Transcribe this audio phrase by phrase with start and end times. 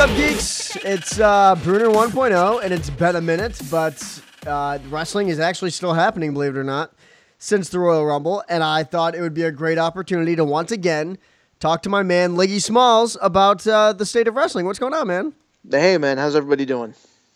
[0.00, 0.76] up, geeks?
[0.76, 5.92] It's uh, Brunner 1.0, and it's been a minute, but uh, wrestling is actually still
[5.92, 6.94] happening, believe it or not,
[7.36, 8.42] since the Royal Rumble.
[8.48, 11.18] And I thought it would be a great opportunity to once again
[11.58, 14.64] talk to my man Liggy Smalls about uh, the state of wrestling.
[14.64, 15.34] What's going on, man?
[15.70, 16.94] Hey, man, how's everybody doing?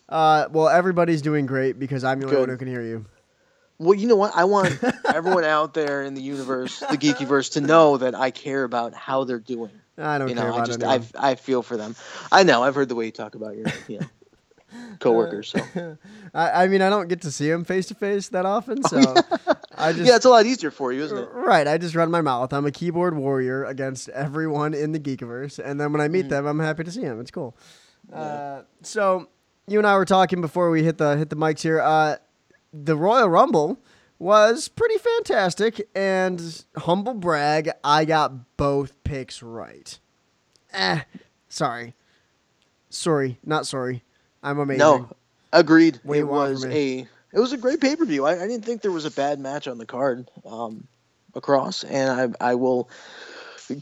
[0.09, 3.05] Uh, well, everybody's doing great because I'm the only one who can hear you.
[3.77, 4.35] Well, you know what?
[4.35, 4.83] I want
[5.15, 9.25] everyone out there in the universe, the geekyverse, to know that I care about how
[9.25, 9.83] they're doing.
[9.99, 11.07] I don't You care know, I about just anyone.
[11.19, 11.95] I I feel for them.
[12.33, 12.63] I know.
[12.63, 14.07] I've heard the way you talk about your you know
[14.99, 15.49] coworkers.
[15.51, 15.59] So
[16.35, 19.23] I, I mean, I don't get to see them face to face that often, so
[19.77, 21.29] I just yeah, it's a lot easier for you, isn't it?
[21.33, 22.53] Right, I just run my mouth.
[22.53, 26.13] I'm a keyboard warrior against everyone in the Geekiverse, and then when I Mm.
[26.13, 27.21] meet them, I'm happy to see them.
[27.21, 27.57] It's cool.
[28.13, 29.29] Uh, so
[29.67, 31.81] you and I were talking before we hit the hit the mics here.
[31.81, 32.17] Uh,
[32.73, 33.79] the Royal Rumble
[34.19, 39.99] was pretty fantastic, and humble brag, I got both picks right.
[40.73, 41.01] Eh,
[41.49, 41.95] sorry,
[42.91, 44.03] sorry, not sorry.
[44.43, 44.79] I'm amazing.
[44.79, 45.09] No,
[45.53, 46.01] agreed.
[46.03, 48.27] What it was a it was a great pay per view.
[48.27, 50.87] I, I didn't think there was a bad match on the card um,
[51.35, 52.89] across, and I I will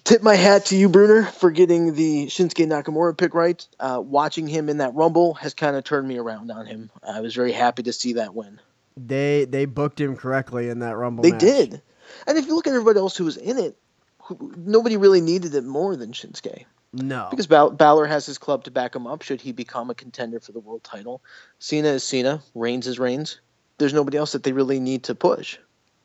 [0.05, 3.67] tip my hat to you, Brunner, for getting the Shinsuke Nakamura pick right.
[3.81, 6.91] Uh, watching him in that Rumble has kind of turned me around on him.
[7.03, 8.61] I was very happy to see that win.
[8.97, 11.23] They they booked him correctly in that Rumble.
[11.23, 11.41] They match.
[11.41, 11.83] did,
[12.27, 13.77] and if you look at everybody else who was in it,
[14.19, 16.65] who, nobody really needed it more than Shinsuke.
[16.95, 19.95] No, Because Bal- Balor has his club to back him up should he become a
[19.95, 21.23] contender for the world title.
[21.59, 23.41] Cena is Cena, Reigns is Reigns.
[23.79, 25.57] There's nobody else that they really need to push.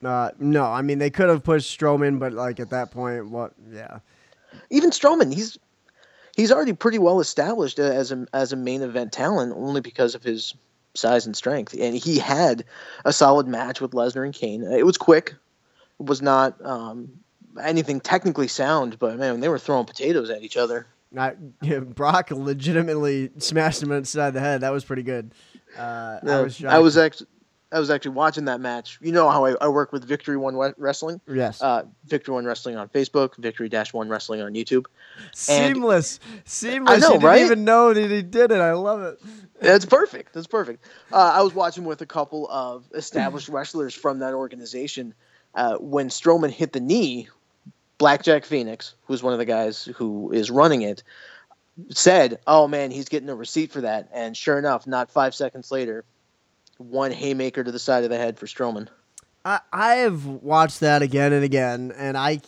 [0.01, 3.51] Uh, no, I mean they could have pushed Strowman, but like at that point, what?
[3.69, 3.99] Yeah,
[4.69, 5.57] Even Strowman, he's
[6.37, 10.23] he's already pretty well established as a as a main event talent only because of
[10.23, 10.53] his
[10.97, 11.75] size and strength.
[11.79, 12.65] And he had
[13.05, 14.63] a solid match with Lesnar and Kane.
[14.63, 15.35] It was quick.
[15.99, 17.09] It was not um,
[17.61, 20.87] anything technically sound, but man, they were throwing potatoes at each other.
[21.17, 24.61] I, yeah, Brock legitimately smashed him inside the head.
[24.61, 25.33] That was pretty good.
[25.77, 26.73] Uh, I was shocked.
[26.73, 27.27] I was actually
[27.71, 28.97] I was actually watching that match.
[29.01, 31.19] You know how I, I work with Victory One Wrestling.
[31.27, 34.85] yes, uh, Victory One Wrestling on Facebook, Victory Dash One Wrestling on YouTube.
[35.33, 36.95] seamless, seamless.
[36.95, 38.59] I know, you didn't even know that he did it.
[38.59, 39.19] I love it.
[39.59, 40.33] That's perfect.
[40.33, 40.85] That's perfect.
[41.11, 45.13] Uh, I was watching with a couple of established wrestlers from that organization.
[45.55, 47.27] Uh, when Strowman hit the knee,
[47.97, 51.03] Blackjack Phoenix, who's one of the guys who is running it,
[51.89, 55.71] said, "Oh man, he's getting a receipt for that." And sure enough, not five seconds
[55.71, 56.05] later,
[56.77, 58.87] one haymaker to the side of the head for Strowman.
[59.45, 62.39] I I have watched that again and again, and I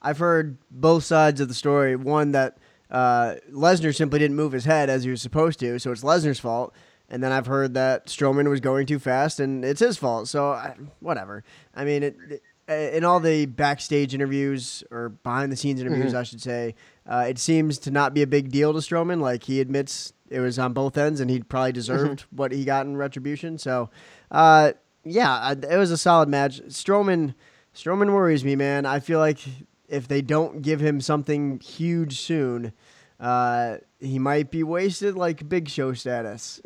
[0.00, 1.96] I've heard both sides of the story.
[1.96, 2.58] One that
[2.90, 6.40] uh, Lesnar simply didn't move his head as he was supposed to, so it's Lesnar's
[6.40, 6.74] fault.
[7.08, 10.28] And then I've heard that Strowman was going too fast, and it's his fault.
[10.28, 11.44] So I, whatever.
[11.74, 16.22] I mean, it, it- in all the backstage interviews or behind the scenes interviews, I
[16.22, 16.74] should say,
[17.06, 19.20] uh, it seems to not be a big deal to Strowman.
[19.20, 22.86] Like he admits it was on both ends, and he probably deserved what he got
[22.86, 23.58] in retribution.
[23.58, 23.90] So,
[24.30, 24.72] uh,
[25.04, 26.60] yeah, it was a solid match.
[26.68, 27.34] Strowman,
[27.74, 28.86] Strowman worries me, man.
[28.86, 29.40] I feel like
[29.88, 32.72] if they don't give him something huge soon,
[33.20, 36.60] uh, he might be wasted like Big Show status.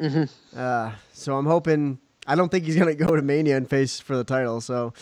[0.56, 1.98] Uh, so I'm hoping.
[2.26, 4.60] I don't think he's gonna go to Mania and face for the title.
[4.60, 4.92] So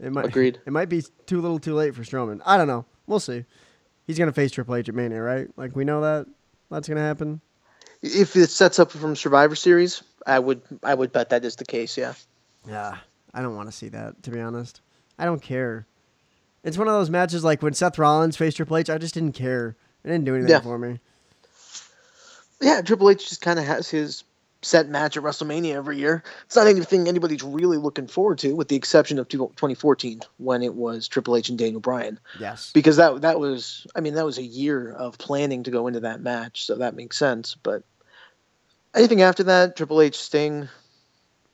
[0.00, 0.26] it might.
[0.26, 0.60] Agreed.
[0.66, 2.40] It might be too little, too late for Strowman.
[2.44, 2.84] I don't know.
[3.06, 3.44] We'll see.
[4.06, 5.48] He's gonna face Triple H at Mania, right?
[5.56, 6.26] Like we know that
[6.70, 7.40] that's gonna happen.
[8.02, 11.64] If it sets up from Survivor Series, I would I would bet that is the
[11.64, 11.96] case.
[11.98, 12.14] Yeah.
[12.68, 12.98] Yeah,
[13.34, 14.22] I don't want to see that.
[14.24, 14.80] To be honest,
[15.18, 15.86] I don't care.
[16.64, 18.90] It's one of those matches like when Seth Rollins faced Triple H.
[18.90, 19.74] I just didn't care.
[20.04, 20.60] It didn't do anything Yeah.
[20.60, 21.00] for me.
[22.60, 24.24] Yeah, Triple H just kind of has his
[24.62, 26.22] set match at WrestleMania every year.
[26.44, 30.74] It's not anything anybody's really looking forward to, with the exception of 2014 when it
[30.74, 32.72] was Triple H and Daniel Bryan, Yes.
[32.72, 36.00] because that that was I mean that was a year of planning to go into
[36.00, 37.56] that match, so that makes sense.
[37.62, 37.84] But
[38.94, 40.68] anything after that, Triple H Sting,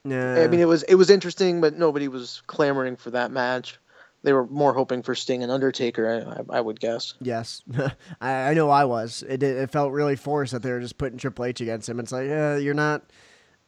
[0.04, 0.42] Yeah.
[0.42, 3.78] I mean it was it was interesting, but nobody was clamoring for that match.
[4.24, 7.12] They were more hoping for Sting and Undertaker, I, I, I would guess.
[7.20, 7.62] Yes,
[8.20, 9.22] I, I know I was.
[9.28, 12.00] It it felt really forced that they were just putting Triple H against him.
[12.00, 13.04] It's like, uh, you're not,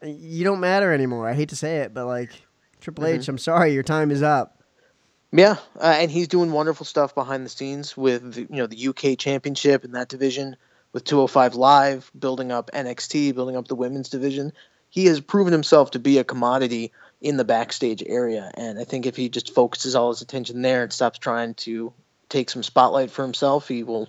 [0.03, 1.29] you don't matter anymore.
[1.29, 2.31] I hate to say it, but like
[2.81, 3.21] Triple Mm-hmm.
[3.21, 4.63] H, I'm sorry, your time is up.
[5.31, 8.89] Yeah, uh, and he's doing wonderful stuff behind the scenes with the, you know the
[8.89, 10.57] UK Championship in that division,
[10.95, 14.53] with 205 Live, building up NXT, building up the women's division.
[14.89, 19.07] He has proven himself to be a commodity in the backstage area, and I think
[19.07, 21.93] if he just focuses all his attention there and stops trying to
[22.29, 24.09] take some spotlight for himself, he will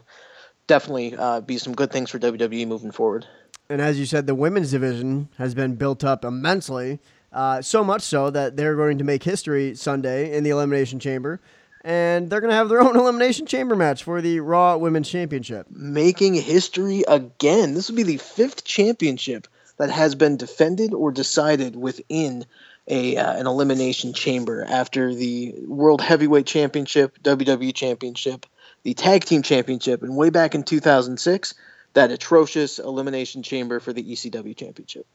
[0.68, 3.25] definitely uh, be some good things for WWE moving forward.
[3.69, 7.00] And as you said, the women's division has been built up immensely,
[7.31, 11.39] uh, so much so that they're going to make history Sunday in the Elimination Chamber.
[11.83, 15.68] and they're going to have their own Elimination Chamber match for the Raw Women's Championship.
[15.69, 17.74] Making history again.
[17.74, 22.45] This will be the fifth championship that has been defended or decided within
[22.88, 28.45] a uh, an elimination chamber after the World Heavyweight Championship, WWE Championship,
[28.84, 31.54] the Tag Team Championship, and way back in 2006,
[31.94, 35.06] that atrocious elimination chamber for the ECW Championship.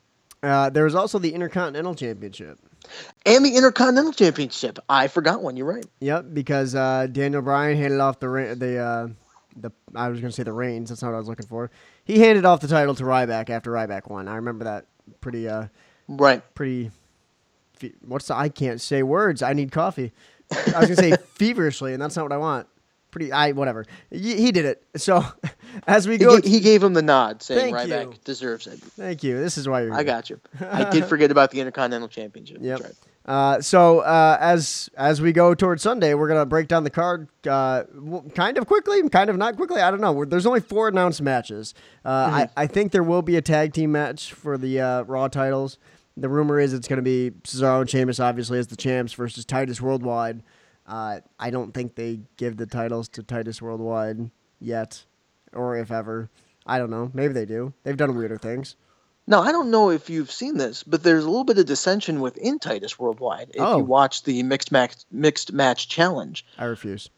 [0.43, 2.59] Uh, there was also the Intercontinental Championship.
[3.25, 4.81] And the Intercontinental Championship.
[4.89, 5.57] I forgot one.
[5.57, 5.87] You're right.
[6.01, 9.09] Yep, because uh, Daniel Bryan handed off the ra- the uh,
[9.57, 10.89] the I was going to say the reins.
[10.89, 11.71] That's not what I was looking for.
[12.05, 14.27] He handed off the title to Ryback after Ryback won.
[14.27, 14.87] I remember that
[15.21, 15.67] pretty uh
[16.09, 16.43] Right.
[16.55, 16.91] pretty.
[17.75, 19.43] Fe- what's the, I can't say words.
[19.43, 20.13] I need coffee.
[20.53, 22.67] I was gonna say feverishly, and that's not what I want.
[23.11, 23.31] Pretty.
[23.33, 23.85] I whatever.
[24.11, 24.83] He, he did it.
[24.97, 25.25] So
[25.87, 28.19] as we go, ga- he gave him the nod, saying Thank Ryback you.
[28.25, 28.79] deserves it.
[28.81, 29.39] thank you.
[29.39, 29.93] This is why you're.
[29.93, 30.05] I here.
[30.05, 30.41] got you.
[30.71, 32.59] I did forget about the Intercontinental Championship.
[32.61, 32.79] Yep.
[32.81, 33.09] That's right.
[33.25, 37.29] Uh, so uh, as as we go towards Sunday, we're gonna break down the card
[37.49, 37.85] uh,
[38.35, 39.81] kind of quickly, kind of not quickly.
[39.81, 40.13] I don't know.
[40.13, 41.75] We're- There's only four announced matches.
[42.05, 42.09] Uh,
[42.57, 45.79] I, I think there will be a tag team match for the uh, Raw titles.
[46.17, 49.81] The rumor is it's gonna be Cesaro and Sheamus, obviously as the champs versus Titus
[49.81, 50.43] Worldwide.
[50.87, 54.31] Uh, I don't think they give the titles to Titus Worldwide
[54.61, 55.05] yet,
[55.53, 56.29] or if ever.
[56.67, 57.11] I don't know.
[57.15, 57.73] Maybe they do.
[57.85, 58.77] They've done weirder things.
[59.27, 62.21] Now, I don't know if you've seen this, but there's a little bit of dissension
[62.21, 63.53] within Titus Worldwide.
[63.55, 63.79] If Oh.
[63.79, 67.09] you watch the mixed match mixed match challenge, I refuse.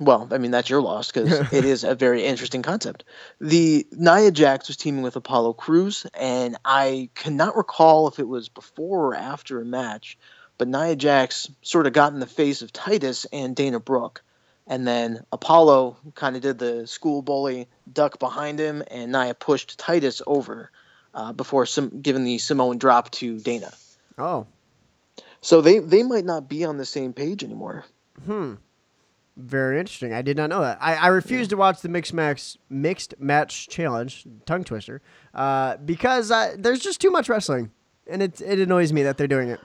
[0.00, 3.04] Well, I mean that's your loss because it is a very interesting concept.
[3.40, 8.48] The Nia Jax was teaming with Apollo Crews, and I cannot recall if it was
[8.48, 10.18] before or after a match,
[10.56, 14.22] but Nia Jax sort of got in the face of Titus and Dana Brooke,
[14.66, 19.78] and then Apollo kind of did the school bully duck behind him, and Nia pushed
[19.78, 20.70] Titus over
[21.14, 23.72] uh, before some giving the Samoan drop to Dana.
[24.16, 24.46] Oh,
[25.40, 27.84] So they they might not be on the same page anymore.
[28.24, 28.54] Hmm.
[29.38, 30.12] Very interesting.
[30.12, 30.78] I did not know that.
[30.80, 35.00] I, I refuse to watch the mixed match mixed match challenge tongue twister
[35.32, 37.70] uh, because uh, there's just too much wrestling,
[38.08, 39.60] and it it annoys me that they're doing it.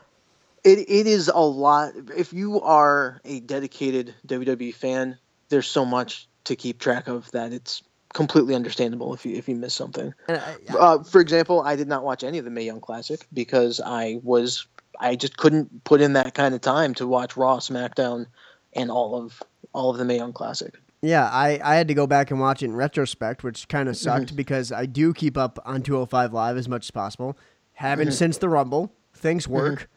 [0.63, 1.93] It it is a lot.
[2.15, 5.17] If you are a dedicated WWE fan,
[5.49, 7.81] there's so much to keep track of that it's
[8.13, 10.13] completely understandable if you if you miss something.
[10.27, 13.25] And I, Uh, for example, I did not watch any of the Mae Young Classic
[13.33, 14.67] because I was
[14.99, 18.27] I just couldn't put in that kind of time to watch Raw, SmackDown,
[18.73, 19.41] and all of
[19.73, 20.75] all of the Mae Young Classic.
[21.01, 23.97] yeah, I, I had to go back and watch it in retrospect, which kind of
[23.97, 27.37] sucked because I do keep up on 205 Live as much as possible.
[27.73, 28.93] Haven't since the Rumble.
[29.13, 29.89] Things work.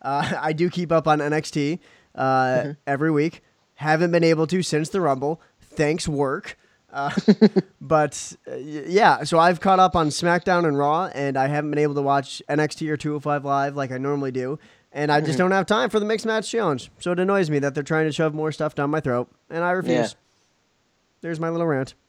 [0.00, 1.78] Uh, I do keep up on NXT
[2.14, 3.42] uh, every week.
[3.74, 5.40] Haven't been able to since the Rumble.
[5.60, 6.56] Thanks work.
[6.92, 7.10] Uh,
[7.80, 11.80] but uh, yeah, so I've caught up on SmackDown and Raw, and I haven't been
[11.80, 14.58] able to watch NXT or 205 Live like I normally do.
[14.96, 16.90] And I just don't have time for the mixed match challenge.
[17.00, 19.62] So it annoys me that they're trying to shove more stuff down my throat, and
[19.62, 20.12] I refuse.
[20.12, 20.18] Yeah.
[21.20, 21.94] There's my little rant.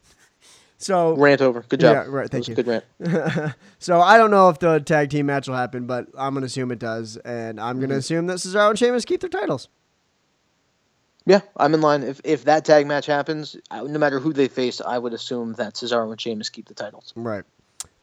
[0.80, 1.63] So Rant over.
[1.68, 2.06] Good job.
[2.06, 2.54] Yeah, right, thank you.
[2.54, 3.56] Good rant.
[3.80, 6.72] so I don't know if the tag team match will happen, but I'm gonna assume
[6.72, 7.81] it does, and I'm Mm-hmm.
[7.86, 9.69] gonna assume that Cesaro and Sheamus keep their titles.
[11.25, 12.04] Yeah, I'm in line.
[12.04, 15.74] If if that tag match happens, no matter who they face, I would assume that
[15.74, 17.12] Cesaro and Sheamus keep the titles.
[17.16, 17.44] Right.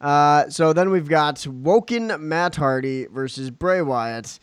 [0.00, 4.40] Uh, so then we've got Woken Matt Hardy versus Bray Wyatt.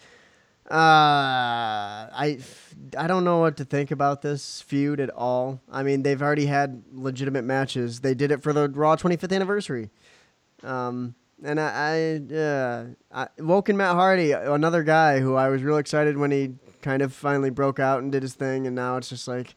[0.71, 2.39] Uh, I
[2.97, 5.59] I don't know what to think about this feud at all.
[5.69, 7.99] I mean, they've already had legitimate matches.
[7.99, 9.89] They did it for the Raw 25th anniversary.
[10.63, 15.75] Um, and I, I, uh, I Woken Matt Hardy, another guy who I was real
[15.75, 19.09] excited when he kind of finally broke out and did his thing, and now it's
[19.09, 19.55] just like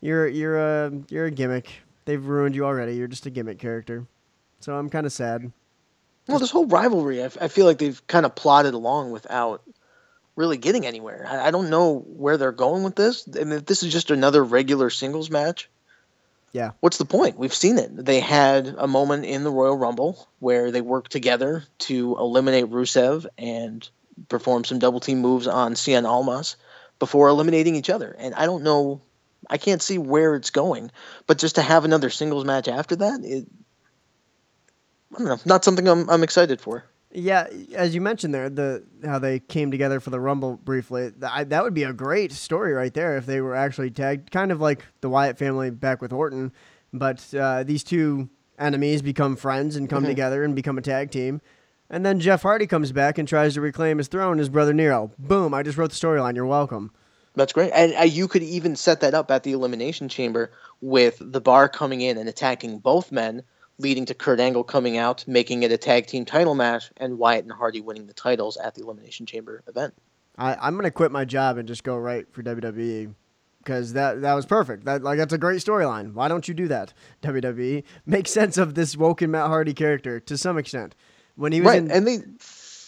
[0.00, 1.72] you're you're a you're a gimmick.
[2.04, 2.94] They've ruined you already.
[2.94, 4.06] You're just a gimmick character.
[4.60, 5.50] So I'm kind of sad.
[6.28, 9.62] Well, this whole rivalry, I, f- I feel like they've kind of plodded along without
[10.36, 11.26] really getting anywhere.
[11.28, 13.28] I, I don't know where they're going with this.
[13.34, 15.68] I mean, if this is just another regular singles match,
[16.52, 16.70] Yeah.
[16.80, 17.38] what's the point?
[17.38, 17.90] We've seen it.
[18.04, 23.26] They had a moment in the Royal Rumble where they worked together to eliminate Rusev
[23.36, 23.88] and
[24.28, 26.56] perform some double team moves on Cien Almas
[26.98, 28.14] before eliminating each other.
[28.18, 29.00] And I don't know,
[29.50, 30.90] I can't see where it's going.
[31.26, 33.46] But just to have another singles match after that, it,
[35.14, 36.84] I don't know, not something I'm, I'm excited for.
[37.14, 41.10] Yeah, as you mentioned there, the how they came together for the Rumble briefly.
[41.10, 44.30] th- I, that would be a great story right there if they were actually tagged,
[44.30, 46.52] kind of like the Wyatt family back with Orton.
[46.92, 51.40] But uh, these two enemies become friends and come together and become a tag team.
[51.90, 55.10] And then Jeff Hardy comes back and tries to reclaim his throne, his brother Nero.
[55.18, 55.52] Boom!
[55.52, 56.34] I just wrote the storyline.
[56.34, 56.92] You're welcome.
[57.34, 57.72] That's great.
[57.74, 60.50] And uh, you could even set that up at the Elimination Chamber
[60.80, 63.42] with the bar coming in and attacking both men,
[63.82, 67.44] leading to Kurt Angle coming out, making it a tag team title match, and Wyatt
[67.44, 69.94] and Hardy winning the titles at the Elimination Chamber event.
[70.38, 73.14] I, I'm gonna quit my job and just go right for WWE.
[73.58, 74.84] because that that was perfect.
[74.84, 76.14] That like that's a great storyline.
[76.14, 76.92] Why don't you do that?
[77.22, 80.94] WWE make sense of this woken Matt Hardy character to some extent.
[81.34, 82.18] When he was right, in, and they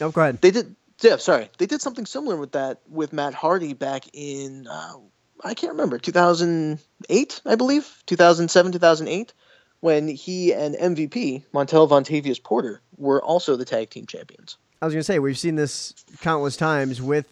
[0.01, 0.41] oh, go ahead.
[0.41, 0.75] they did.
[1.01, 4.95] Yeah, sorry, they did something similar with that with Matt Hardy back in uh,
[5.43, 9.33] I can't remember 2008, I believe 2007, 2008,
[9.85, 14.57] when he and MVP Montel Vontavious Porter were also the tag team champions.
[14.81, 17.27] I was gonna say we've seen this countless times with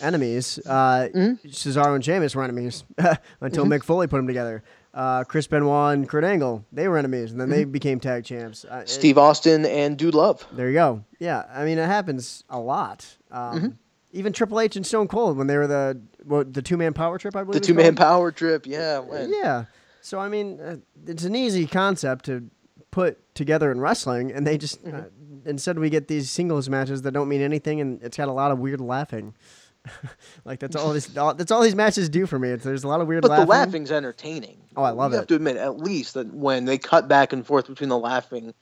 [0.00, 0.60] enemies.
[0.64, 1.48] Uh, Mm-hmm.
[1.48, 2.84] Cesaro and Sheamus were enemies
[3.40, 3.78] until Mhm.
[3.78, 4.62] Mick Foley put them together.
[4.94, 8.64] Uh, Chris Benoit and Kurt Angle, they were enemies, and then they became tag champs.
[8.64, 8.86] Uh, it- Mm-hmm.
[8.86, 10.46] Steve Austin and Dude Love.
[10.52, 11.04] there you go.
[11.18, 13.04] Yeah, I mean it happens a lot.
[13.32, 13.68] Um, Mm-hmm.
[14.12, 17.18] Even Triple H and Stone Cold when they were the what, the two man power
[17.18, 17.60] trip, I believe.
[17.60, 19.00] The two man power trip, yeah.
[19.00, 19.64] when- Yeah.
[20.06, 22.48] So I mean, uh, it's an easy concept to
[22.92, 24.96] put together in wrestling, and they just Mm-hmm.
[24.96, 25.02] uh,
[25.44, 28.52] instead we get these singles matches that don't mean anything, and it's got a lot
[28.52, 29.34] of weird laughing.
[30.44, 31.16] like that's all this.
[31.16, 32.50] All, that's all these matches do for me.
[32.50, 33.46] It's, there's a lot of weird But laughing.
[33.46, 34.58] the laughing's entertaining.
[34.76, 35.16] Oh, I love you it.
[35.16, 37.98] You have to admit, at least that when they cut back and forth between the
[37.98, 38.54] laughing,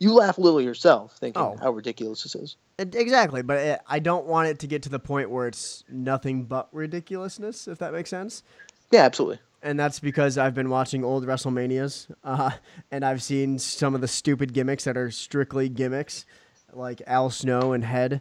[0.00, 1.56] you laugh a little yourself, thinking Oh.
[1.60, 2.56] how ridiculous this is.
[2.76, 5.84] It- exactly, but it, I don't want it to get to the point where it's
[5.88, 8.42] nothing but ridiculousness, if that makes sense.
[8.90, 9.38] Yeah, absolutely.
[9.62, 12.50] And that's because I've been watching old WrestleManias, uh,
[12.90, 16.24] and I've seen some of the stupid gimmicks that are strictly gimmicks,
[16.72, 18.20] like Al Snow and Head.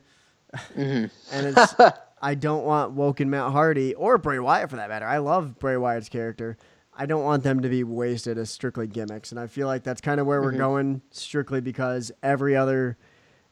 [0.75, 1.09] Mhm.
[1.31, 1.75] and it's
[2.21, 5.05] I don't want Woken Matt Hardy or Bray Wyatt for that matter.
[5.05, 6.57] I love Bray Wyatt's character.
[6.99, 10.01] I don't want them to be wasted as strictly gimmicks, and I feel like that's
[10.01, 12.97] kind of where we're going, strictly because every other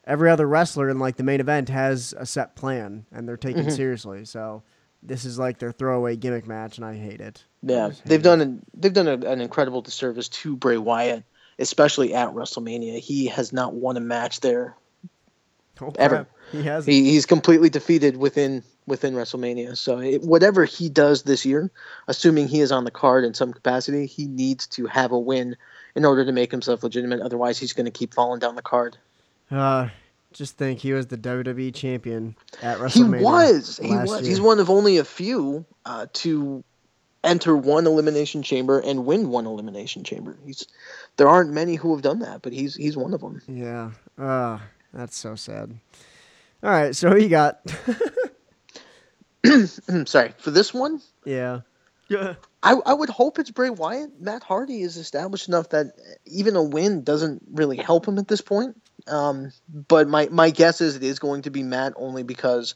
[0.07, 3.69] every other wrestler in like the main event has a set plan, and they're taken
[3.69, 4.25] seriously.
[4.25, 4.63] So
[5.07, 7.43] this is like their throwaway gimmick match, and I hate it.
[7.61, 8.23] Yeah, hate they've it.
[8.23, 11.23] done an, they've done a, an incredible disservice to Bray Wyatt,
[11.59, 12.99] especially at WrestleMania.
[12.99, 14.75] He has not won a match there.
[15.81, 16.27] Oh, ever.
[16.51, 16.85] He has.
[16.85, 19.75] He, he's completely defeated within within WrestleMania.
[19.77, 21.71] So it, whatever he does this year,
[22.07, 25.57] assuming he is on the card in some capacity, he needs to have a win
[25.95, 27.21] in order to make himself legitimate.
[27.21, 28.97] Otherwise, he's going to keep falling down the card.
[29.49, 29.89] Uh,
[30.35, 33.19] just think he was the WWE champion at WrestleMania.
[33.19, 33.79] He was.
[33.81, 34.21] He was.
[34.21, 34.29] year.
[34.29, 36.63] He's one of only a few uh, to
[37.23, 40.37] enter one elimination chamber and win one elimination chamber.
[40.45, 40.67] He's
[41.17, 43.41] there aren't many who have done that, but he's he's one of them.
[43.47, 43.91] Yeah.
[44.21, 44.59] Uh,
[44.93, 45.73] that's so sad.
[46.61, 47.61] All right, so who you got?
[50.05, 51.01] Sorry for this one.
[51.25, 51.61] yeah.
[52.07, 52.35] Yeah.
[52.61, 54.21] I, I would hope it's Bray Wyatt.
[54.21, 55.87] Matt Hardy is established enough that
[56.25, 58.79] even a win doesn't really help him at this point.
[59.07, 62.75] Um, but my, my guess is it is going to be Matt only because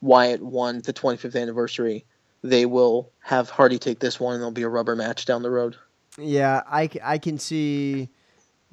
[0.00, 2.04] Wyatt won the 25th anniversary.
[2.42, 5.50] They will have Hardy take this one, and there'll be a rubber match down the
[5.50, 5.76] road.
[6.18, 8.08] Yeah, I, I can see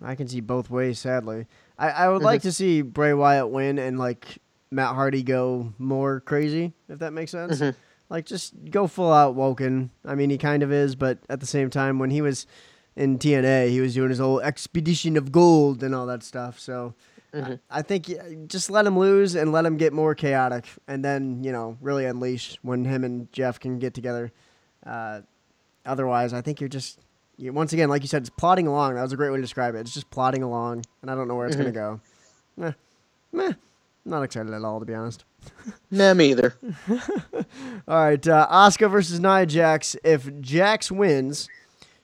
[0.03, 0.99] I can see both ways.
[0.99, 4.39] Sadly, I, I would like to see Bray Wyatt win and like
[4.71, 7.59] Matt Hardy go more crazy, if that makes sense.
[7.59, 7.75] Mhm.
[8.09, 9.89] Like just go full out Woken.
[10.03, 12.45] I mean, he kind of is, but at the same time, when he was
[12.95, 16.59] in TNA, he was doing his whole expedition of gold and all that stuff.
[16.59, 16.93] So.
[17.33, 17.61] Mhm.
[17.69, 18.11] I I think
[18.47, 22.03] just let him lose and let him get more chaotic, and then you know really
[22.05, 24.33] unleash when him and Jeff can get together.
[24.85, 25.21] Uh,
[25.85, 26.99] otherwise, I think you're just
[27.37, 28.95] you, once again, like you said, it's plodding along.
[28.95, 29.79] That was a great way to describe it.
[29.79, 32.01] It's just plodding along, and I don't know where it's gonna go.
[32.57, 32.73] Meh,
[33.31, 33.53] meh.
[34.03, 35.23] Not excited at all, to be honest.
[35.89, 36.55] Nah, me either.
[37.87, 39.95] All right, uh, Asuka versus Nia Jax.
[40.03, 41.47] If Jax wins,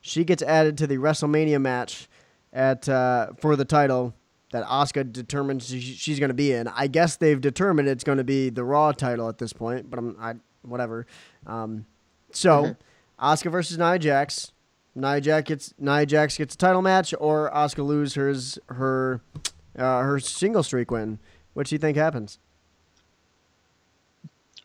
[0.07, 2.07] she gets added to the WrestleMania match
[2.53, 4.13] at uh, for the title
[4.51, 6.67] that Asuka determines she's going to be in.
[6.69, 9.99] I guess they've determined it's going to be the Raw title at this point, but
[9.99, 11.05] I'm I whatever.
[11.45, 11.85] Um,
[12.31, 12.75] so,
[13.19, 14.51] Asuka versus Nia Jax.
[14.95, 19.21] Nia Jax gets Nia Jax gets a title match, or Asuka lose hers her
[19.77, 21.19] uh, her single streak win.
[21.53, 22.39] What do you think happens?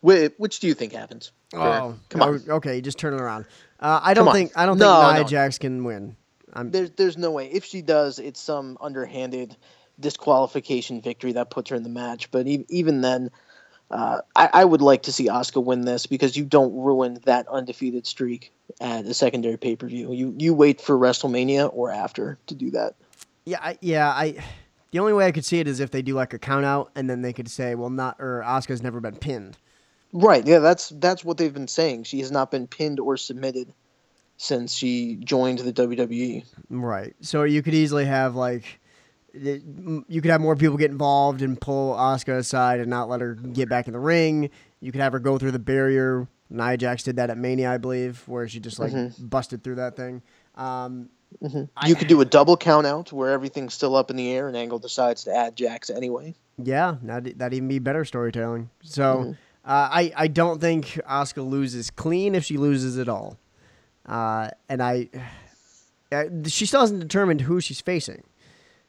[0.00, 1.32] Wh- Which do you think happens?
[1.54, 2.42] Oh, come on.
[2.48, 3.46] Okay, just turn it around.
[3.82, 5.28] Uh, I don't think I don't No, think Nia no.
[5.28, 6.16] Jax can win.
[6.54, 7.50] I'm, There's there's no way.
[7.50, 9.56] If she does, it's some underhanded
[9.98, 12.30] disqualification victory that puts her in the match.
[12.30, 13.30] But e- even then,
[13.90, 17.48] uh, I, I would like to see Asuka win this because you don't ruin that
[17.48, 20.12] undefeated streak at a secondary pay per view.
[20.12, 22.94] You you wait for WrestleMania or after to do that.
[23.44, 24.08] yeah, I, yeah.
[24.08, 24.36] I
[24.92, 26.90] the only way I could see it is if they do like a count out,
[26.94, 29.58] and then they could say, well, not or Asuka's never been pinned.
[30.12, 30.46] Right.
[30.46, 30.58] Yeah.
[30.58, 32.04] That's that's what they've been saying.
[32.04, 33.72] She has not been pinned or submitted
[34.36, 35.72] since she joined the.
[35.72, 36.44] WWE.
[36.70, 37.14] Right.
[37.20, 38.80] So you could easily have like.
[39.34, 43.34] You could have more people get involved and pull Asuka aside and not let her
[43.34, 44.50] get back in the ring.
[44.80, 46.28] You could have her go through the barrier.
[46.52, 49.26] Nia Jax did that at Mania, I believe, where she just like mm-hmm.
[49.26, 50.22] busted through that thing.
[50.54, 51.08] Um,
[51.42, 51.64] mm-hmm.
[51.76, 54.48] I- You could do a double count out where everything's still up in the air
[54.48, 56.34] and Angle decides to add Jax anyway.
[56.58, 58.68] Yeah, that'd, that'd even be better storytelling.
[58.82, 59.32] So mm-hmm.
[59.64, 63.38] Uh, I I don't think Asuka loses clean if she loses at all,
[64.06, 65.08] uh, and I
[66.12, 68.24] uh, she still hasn't determined who she's facing,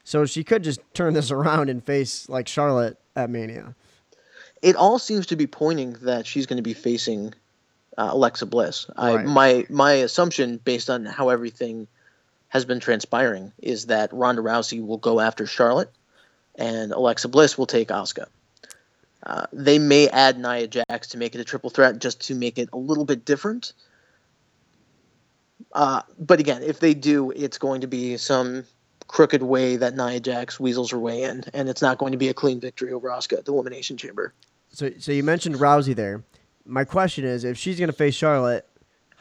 [0.04, 3.76] so she could just turn this around and face like Charlotte at Mania.
[4.62, 7.34] It all seems to be pointing that she's going to be facing
[7.98, 8.88] uh, Alexa Bliss.
[8.98, 11.88] I, my my assumption, based on how everything
[12.48, 15.92] has been transpiring, is that Ronda Rousey will go after Charlotte,
[16.56, 18.28] and Alexa Bliss will take Asuka.
[19.26, 22.58] Uh, they may add Nia Jax to make it a triple threat, just to make
[22.58, 23.74] it a little bit different.
[25.72, 28.66] Uh, but again, if they do, it's going to be some
[29.08, 32.30] crooked way that Nia Jax weasels her way in, and it's not going to be
[32.30, 34.34] a clean victory over Asuka at the Elimination Chamber.
[34.72, 36.24] So so you mentioned Rousey there.
[36.66, 38.68] My question is, if she's going to face Charlotte,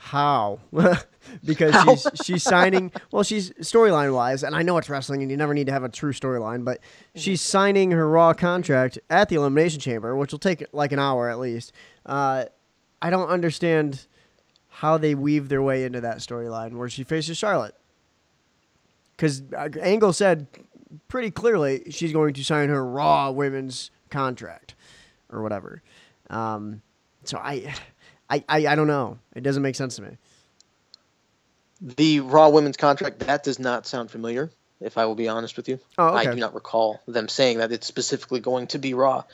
[0.04, 0.58] how?
[1.44, 1.94] because How?
[1.94, 2.90] she's she's signing.
[3.12, 5.84] Well, she's storyline wise, and I know it's wrestling, and you never need to have
[5.84, 6.80] a true storyline, but
[7.14, 11.30] she's signing her Raw contract at the Elimination Chamber, which will take like an hour
[11.30, 11.72] at least.
[12.04, 12.46] Uh,
[13.00, 14.06] I don't understand
[14.68, 17.76] how they weave their way into that storyline where she faces Charlotte.
[19.16, 19.42] Because
[19.80, 20.48] Angle said
[21.06, 24.74] pretty clearly she's going to sign her Raw women's contract
[25.30, 25.80] or whatever.
[26.28, 26.82] Um,
[27.22, 27.72] so I,
[28.32, 29.18] I, I, I don't know.
[29.36, 30.16] It doesn't make sense to me.
[31.82, 35.68] The Raw Women's contract, that does not sound familiar, if I will be honest with
[35.68, 35.78] you.
[35.98, 39.24] Oh, I do not recall them saying that it's specifically going to be Raw.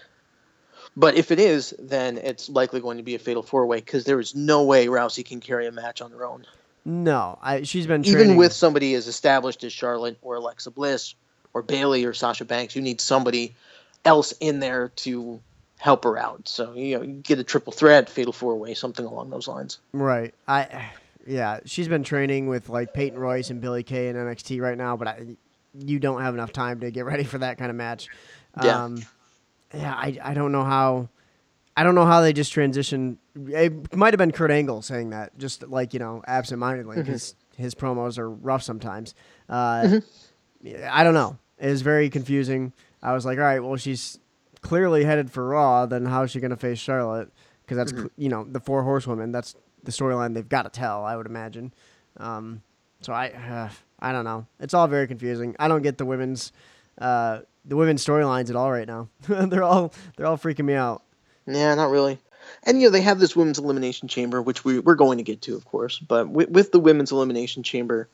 [0.97, 4.05] But if it is, then it's likely going to be a fatal four way because
[4.05, 6.45] there is no way Rousey can carry a match on her own.
[6.85, 11.14] No, I, she's been Even with somebody as established as Charlotte or Alexa Bliss
[11.55, 13.55] or Bayley or Sasha Banks, you need somebody
[14.05, 15.40] else in there to
[15.78, 16.49] help her out.
[16.49, 19.78] So, you know, you get a triple threat, fatal four way, something along those lines.
[19.92, 20.35] right.
[20.47, 20.90] I,
[21.26, 24.97] yeah, she's been training with like Peyton Royce and Billie Kay in NXT right now,
[24.97, 25.26] but I,
[25.75, 28.08] you don't have enough time to get ready for that kind of match.
[28.62, 28.85] Yeah.
[28.85, 29.02] Um,
[29.75, 31.08] yeah, I, I don't know how.
[31.76, 33.18] I don't know how they just transition.
[33.37, 37.74] It might have been Kurt Angle saying that, just like you know, absentmindedly, because his
[37.74, 39.14] promos are rough sometimes.
[39.48, 40.00] Uh,
[40.62, 41.38] yeah, I don't know.
[41.59, 42.72] It was very confusing.
[43.00, 44.18] I was like, all right, well, she's
[44.68, 45.87] clearly headed for Raw.
[45.87, 47.33] Then how is she going to face Charlotte?
[47.62, 49.33] Because that's cl- you know the four horsewomen.
[49.33, 51.04] That's the storyline they've got to tell.
[51.04, 51.72] I would imagine.
[52.18, 52.62] Um,
[53.00, 54.46] so I, uh, I don't know.
[54.61, 55.57] It's all very confusing.
[55.59, 56.52] I don't get the women's,
[57.00, 59.09] uh, the women's storylines at all right now.
[59.28, 61.02] they're all they're all freaking me out.
[61.46, 62.18] Yeah, not really.
[62.64, 65.42] And you know they have this women's elimination chamber, which we we're going to get
[65.42, 65.98] to, of course.
[65.98, 68.09] But with, with the women's elimination chamber,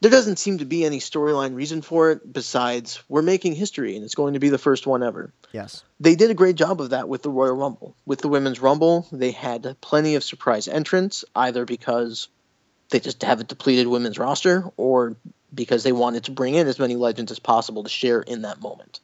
[0.00, 4.04] there doesn't seem to be any storyline reason for it besides we're making history, and
[4.04, 5.32] it's going to be the first one ever.
[5.52, 5.84] Yes.
[6.00, 7.94] They did a great job of that with the Royal Rumble.
[8.06, 12.28] With the women's Rumble, they had plenty of surprise entrants, either because
[12.88, 15.16] they just have a depleted women's roster, or
[15.54, 18.60] because they wanted to bring in as many legends as possible to share in that
[18.60, 19.00] moment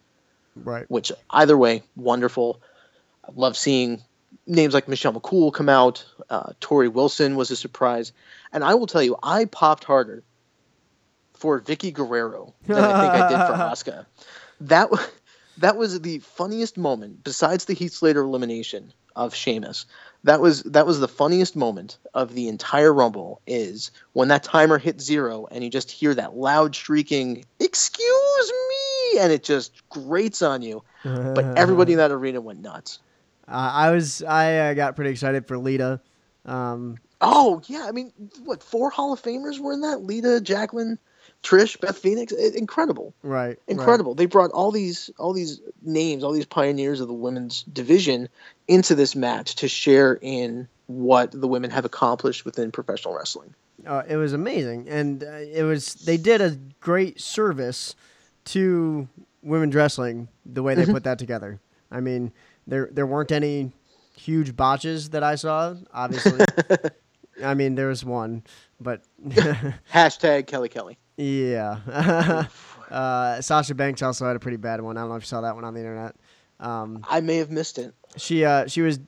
[0.55, 0.87] Right.
[0.89, 2.61] which either way, wonderful.
[3.25, 4.01] I love seeing
[4.47, 6.05] names like Michelle McCool come out.
[6.31, 8.13] Uh, Torrie Wilson was a surprise.
[8.53, 10.23] And I will tell you, I popped harder
[11.37, 13.53] for Vickie Guerrero than I think I did for
[13.93, 14.07] Asuka.
[14.61, 14.91] That,
[15.59, 19.87] that was the funniest moment, besides the Heath Slater elimination of Sheamus.
[20.25, 24.77] That was that was the funniest moment of the entire Rumble is when that timer
[24.77, 30.43] hit zero and you just hear that loud shrieking, "Excuse me!" and it just grates
[30.43, 30.83] on you.
[31.05, 32.99] But everybody in that arena went nuts.
[33.47, 36.01] Uh, I was I uh, got pretty excited for Lita.
[36.45, 38.13] Um, Oh yeah, I mean,
[38.45, 40.03] what four Hall of Famers were in that?
[40.03, 40.99] Lita, Jacqueline,
[41.43, 42.33] Trish, Beth Phoenix.
[42.33, 43.49] Incredible, right.
[43.49, 43.59] right.
[43.69, 44.15] incredible.
[44.15, 48.29] They brought all these all these names, all these pioneers of the women's division
[48.67, 53.55] into this match to share in what the women have accomplished within professional wrestling.
[53.87, 57.95] Uh, it was amazing, and uh, it was they did a great service
[58.47, 59.07] to
[59.43, 60.93] women's wrestling the way they Mm-hmm.
[60.93, 61.61] put that together.
[61.91, 62.33] I mean,
[62.67, 63.71] there there weren't any
[64.17, 65.77] huge botches that I saw.
[65.93, 66.45] Obviously,
[67.45, 68.43] I mean there was one,
[68.81, 69.03] but
[69.93, 70.99] Hashtag Kelly Kelly.
[71.17, 71.79] Yeah.
[72.91, 74.97] uh, Sasha Banks also had a pretty bad one.
[74.97, 76.15] I don't know if you saw that one on the internet.
[76.61, 77.95] Um, I may have missed it.
[78.17, 78.99] she uh, she was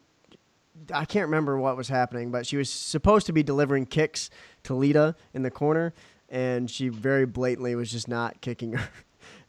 [0.92, 4.30] I can't remember what was happening, but she was supposed to be delivering kicks
[4.64, 5.92] to Lita in the corner,
[6.28, 8.88] and she very blatantly was just not kicking her.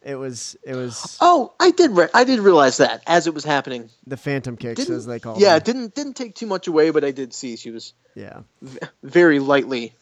[0.02, 1.92] It was it was Oh, I did.
[1.92, 3.90] Re- I did realize that as it was happening.
[4.08, 5.58] the phantom kicks Didn't, as they call yeah, them.
[5.58, 8.80] it didn't didn't take too much away, but I did see she was Yeah, v-
[9.04, 9.94] very lightly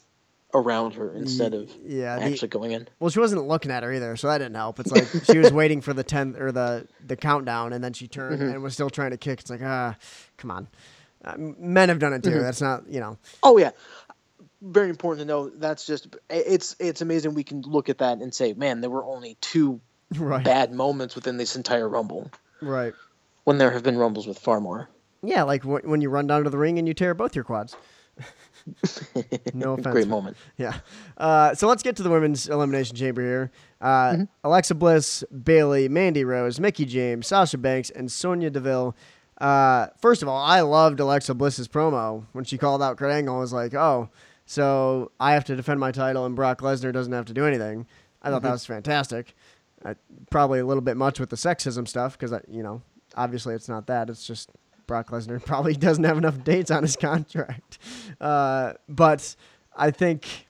[0.53, 2.17] around her instead of yeah.
[2.17, 2.87] the- actually going in.
[2.99, 4.79] well, she wasn't looking at her either, so that didn't help.
[4.79, 8.07] It's like she was waiting for the tenth or the the countdown, and then she
[8.07, 8.49] turned Mm-hmm.
[8.55, 9.39] and was still trying to kick.
[9.41, 9.95] It's like ah,
[10.37, 10.67] come on.
[11.25, 12.29] Uh, men have done it too.
[12.29, 12.39] Mm-hmm.
[12.41, 13.17] That's not you know.
[13.43, 13.71] Oh yeah,
[14.61, 15.49] very important to know.
[15.49, 19.03] That's just it's it's amazing we can look at that and say, man, there were
[19.05, 19.81] only two
[20.17, 20.43] Right.
[20.45, 22.31] bad moments within this entire rumble
[22.61, 22.93] Right.
[23.43, 24.87] when there have been rumbles with far more.
[25.21, 27.43] Yeah, like wh- when you run down to the ring and you tear both your
[27.43, 27.75] quads.
[29.53, 29.87] no offense.
[29.93, 30.37] Great moment.
[30.57, 30.79] Yeah.
[31.17, 33.51] Uh, so let's get to the women's elimination chamber here.
[33.81, 34.23] Uh, Mm-hmm.
[34.43, 38.95] Alexa Bliss, Bayley, Mandy Rose, Mickie James, Sasha Banks, and Sonya Deville.
[39.39, 43.35] Uh, first of all, I loved Alexa Bliss's promo when she called out Kurt Angle.
[43.35, 44.09] I was like, oh,
[44.45, 47.85] so I have to defend my title and Brock Lesnar doesn't have to do anything.
[48.23, 49.35] I thought that was fantastic.
[49.85, 49.93] Uh,
[50.31, 52.81] probably a little bit much with the sexism stuff because, you know,
[53.15, 54.09] obviously it's not that.
[54.09, 54.49] It's just
[54.87, 57.77] Brock Lesnar probably doesn't have enough dates on his contract.
[58.19, 59.35] Uh, but
[59.75, 60.47] I think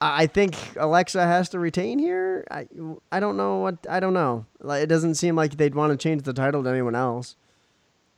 [0.00, 2.46] I think Alexa has to retain here.
[2.50, 2.68] I
[3.10, 4.44] I don't know what I don't know.
[4.60, 7.36] Like it doesn't seem like they'd want to change the title to anyone else.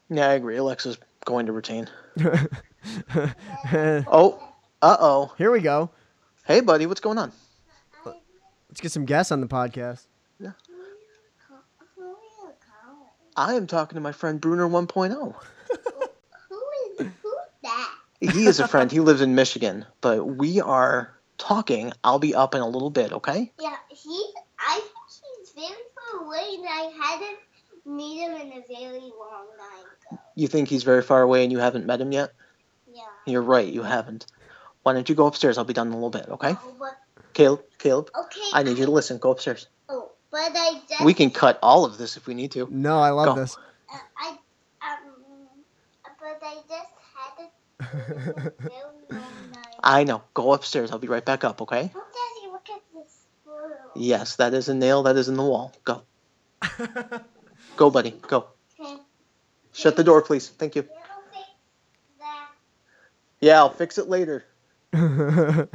[0.09, 0.57] Yeah, I agree.
[0.57, 1.89] Alexa's going to retain.
[3.63, 4.43] Oh,
[4.81, 5.35] uh oh.
[5.37, 5.91] Here we go.
[6.47, 7.31] Hey, buddy, what's going on?
[8.05, 10.07] Let's get some guests on the podcast.
[13.41, 15.35] I am talking to my friend Brunner 1.0.
[16.51, 16.63] Who
[16.99, 17.95] is who's that?
[18.21, 18.93] He is a friend.
[18.93, 21.95] He lives in Michigan, but we are talking.
[22.05, 23.51] I'll be up in a little bit, okay?
[23.59, 24.33] Yeah, he.
[24.59, 24.75] I
[25.09, 27.39] think he's very far away, and I hadn't
[27.87, 30.23] meet him in a very long time ago.
[30.35, 32.35] You think he's very far away and you haven't met him yet?
[32.93, 33.05] Yeah.
[33.25, 34.27] You're right, you haven't.
[34.83, 35.57] Why don't you go upstairs?
[35.57, 36.57] I'll be done in a little bit, okay?
[36.63, 36.99] Oh, but
[37.33, 38.41] Caleb, Caleb, okay.
[38.53, 39.17] I need you to listen.
[39.17, 39.67] Go upstairs.
[40.31, 41.05] But I just.
[41.05, 42.69] We can cut all of this if we need to.
[42.71, 43.35] No, I love Go.
[43.35, 43.57] this.
[43.93, 44.29] Uh, I
[44.83, 45.15] um.
[46.21, 49.23] But I just had it for a very long.
[49.83, 50.23] I know.
[50.35, 50.93] Go upstairs.
[50.93, 51.91] I'll be right back up, okay?
[51.95, 53.91] Oh, Daddy, look at this squirrel.
[53.97, 55.03] Yes, that is a nail.
[55.03, 55.73] That is in the wall.
[55.85, 56.03] Go.
[57.77, 58.11] Go, buddy.
[58.11, 58.47] Go.
[58.79, 58.97] Okay.
[59.73, 60.49] Shut the door, please.
[60.49, 60.83] Thank you.
[60.83, 61.47] You don't fix
[62.19, 62.49] that.
[63.41, 64.45] Yeah, I'll fix it later.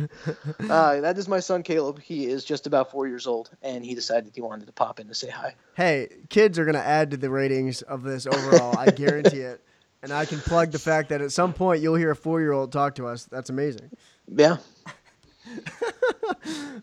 [0.70, 2.00] Uh, that is my son Caleb.
[2.02, 5.08] He is just about four years old, and he decided he wanted to pop in
[5.08, 5.56] to say hi.
[5.76, 8.78] hey, kids are gonna add to the ratings of this overall.
[8.78, 9.62] I guarantee it.
[10.04, 12.96] And I can plug the fact that at some point you'll hear a four-year-old talk
[12.96, 13.26] to us.
[13.26, 13.90] That's amazing.
[14.28, 14.58] Yeah,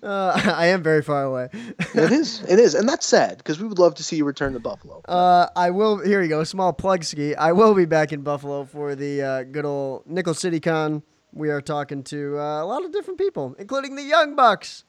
[0.03, 1.49] Uh, I am very far away.
[1.53, 2.43] it is.
[2.49, 5.01] It is, and that's sad because we would love to see you return to Buffalo.
[5.07, 5.99] Uh, I will.
[5.99, 6.43] Here you go.
[6.45, 7.35] Small plug ski.
[7.37, 11.03] I will be back in Buffalo for the uh, good old Nickel City Con.
[11.33, 14.85] We are talking to uh, a lot of different people, including the Young Bucks.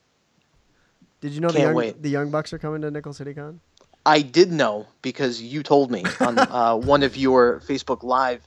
[1.20, 2.02] Did you know the young, wait.
[2.02, 3.60] the Young Bucks are coming to Nickel City Con?
[4.04, 8.46] I did know because you told me on uh, one of your Facebook Live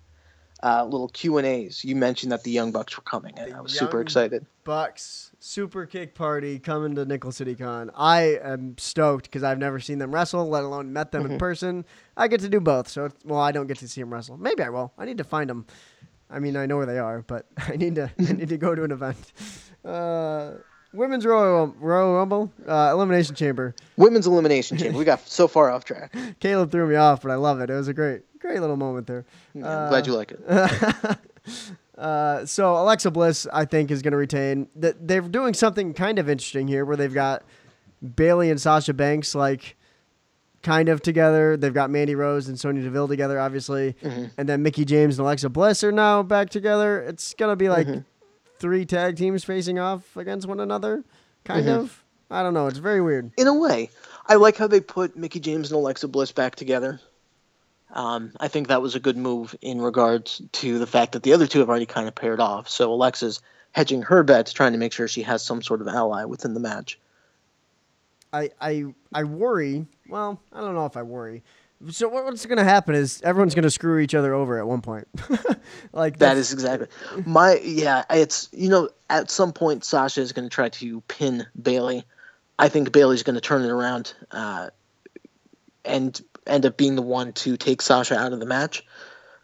[0.64, 1.84] uh, little Q and A's.
[1.84, 4.46] You mentioned that the Young Bucks were coming, and The I was super excited.
[4.64, 7.90] Bucks Super Kick Party coming to Nickel City Con.
[7.96, 11.34] I am stoked because I've never seen them wrestle, let alone met them Mm-hmm.
[11.34, 11.86] in person.
[12.16, 12.88] I get to do both.
[12.90, 14.38] So, it's, well, I don't get to see them wrestle.
[14.38, 14.94] Maybe I will.
[14.98, 15.66] I need to find them.
[16.30, 18.12] I mean, I know where they are, but I need to.
[18.20, 19.32] I need to go to an event.
[19.86, 20.52] Uh,
[20.94, 23.76] Women's Royal Royal Rumble uh, Elimination Chamber.
[23.98, 24.98] Women's elimination chamber.
[24.98, 26.16] We got so far off track.
[26.40, 27.70] Caleb threw me off, but I love it.
[27.70, 29.26] It was a great, great little moment there.
[29.54, 31.18] Yeah, Uh, I'm glad you like it.
[31.98, 34.68] Uh, so Alexa Bliss, I think, is going to retain.
[34.80, 37.44] Th- They're doing something kind of interesting here, where they've got
[38.16, 39.76] Bayley and Sasha Banks like
[40.64, 41.58] kind of together.
[41.58, 44.26] They've got Mandy Rose and Sonya Deville together, obviously, mm-hmm.
[44.38, 47.02] and then Mickie James and Alexa Bliss are now back together.
[47.02, 48.02] It's gonna be like mm-hmm.
[48.60, 51.04] three tag teams facing off against one another,
[51.44, 51.80] kind mm-hmm.
[51.80, 52.04] of.
[52.30, 52.68] I don't know.
[52.68, 53.32] It's very weird.
[53.38, 53.90] in a way.
[54.26, 57.00] I like how they put Mickie James and Alexa Bliss back together.
[57.94, 61.34] Um, I think that was a good move in regards to the fact that the
[61.34, 62.68] other two have already kind of paired off.
[62.68, 63.42] So Alexa's
[63.72, 66.60] hedging her bets, trying to make sure she has some sort of ally within the
[66.60, 67.00] match.
[68.34, 69.86] I I I worry.
[70.10, 71.44] Well, I don't know if I worry.
[71.92, 74.82] So what's going to happen is everyone's going to screw each other over at one
[74.82, 75.08] point.
[75.94, 76.88] like That that's- exactly
[77.26, 78.04] my yeah.
[78.10, 82.04] It's you know at some point Sasha is going to try to pin Bayley.
[82.58, 84.70] I think Bayley's going to turn it around uh,
[85.86, 88.84] and end up being the one to take Sasha out of the match,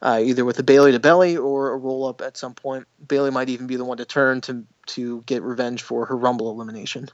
[0.02, 2.88] uh, either with a Bayley to belly or a roll up at some point.
[3.08, 6.50] Bayley might even be the one to turn to to get revenge for her Rumble
[6.50, 7.10] elimination.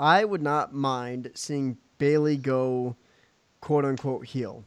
[0.00, 2.96] I would not mind seeing Bayley go
[3.60, 4.64] quote unquote heel.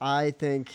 [0.00, 0.70] I think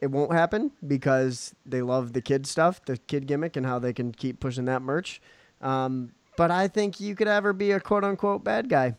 [0.00, 3.92] it won't happen because they love the kid stuff, the kid gimmick, and how they
[3.92, 5.20] can keep pushing that merch.
[5.60, 8.94] Um, but I think you could ever be a quote unquote bad guy.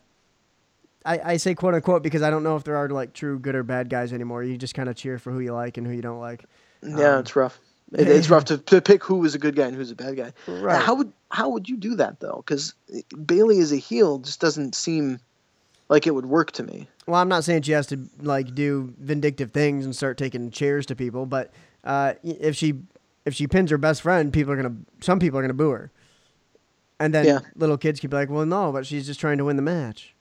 [1.05, 3.55] I, I say quote unquote because I don't know if there are like true good
[3.55, 4.43] or bad guys anymore.
[4.43, 6.43] You just kind of cheer for who you like and who you don't like.
[6.81, 7.59] Yeah, Um, it's rough.
[7.93, 10.17] It, it's rough to, to pick who is a good guy and who's a bad
[10.17, 10.33] guy.
[10.47, 10.81] Right.
[10.81, 12.43] How would how would you do that though?
[12.45, 12.73] Because
[13.25, 15.19] Bayley as a heel just doesn't seem
[15.89, 16.87] like it would work to me.
[17.05, 20.85] Well, I'm not saying she has to like do vindictive things and start taking chairs
[20.87, 21.51] to people, but
[21.83, 22.75] uh, if she
[23.25, 25.91] if she pins her best friend, people are gonna some people are gonna boo her,
[26.99, 27.39] and then Yeah.
[27.55, 30.15] little kids could be like, "Well, no, but she's just trying to win the match."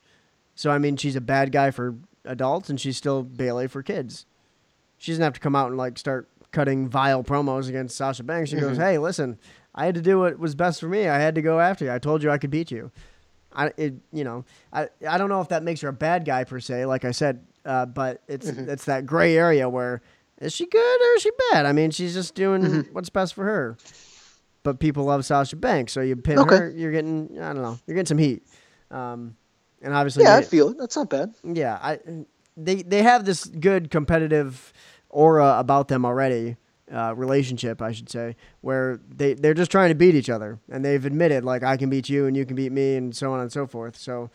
[0.55, 4.25] So I mean, she's a bad guy for adults, and she's still Bayley for kids.
[4.97, 8.49] She doesn't have to come out and like start cutting vile promos against Sasha Banks.
[8.49, 9.37] She goes, "Hey, listen,
[9.75, 11.07] I had to do what was best for me.
[11.07, 11.91] I had to go after you.
[11.91, 12.91] I told you I could beat you.
[13.57, 16.43] I, it, you know, I, I don't know if that makes her a bad guy
[16.45, 16.85] per se.
[16.85, 20.01] Like I said, uh, but it's it's that gray area where
[20.39, 21.65] is she good or is she bad?
[21.65, 23.77] I mean, she's just doing what's best for her.
[24.63, 26.55] But people love Sasha Banks, so you pin Okay.
[26.55, 26.69] her.
[26.75, 28.43] You're getting, I don't know, you're getting some heat.
[28.91, 29.35] Um,
[29.81, 30.77] and obviously, Yeah, I feel it.
[30.77, 31.33] That's not bad.
[31.43, 31.99] yeah, I
[32.55, 34.73] they they have this good competitive
[35.09, 36.57] aura about them already,
[36.91, 40.83] uh, relationship I should say, where they they're just trying to beat each other, and
[40.83, 43.39] they've admitted like I can beat you and you can beat me, and so on
[43.39, 43.97] and so forth.
[43.97, 44.29] So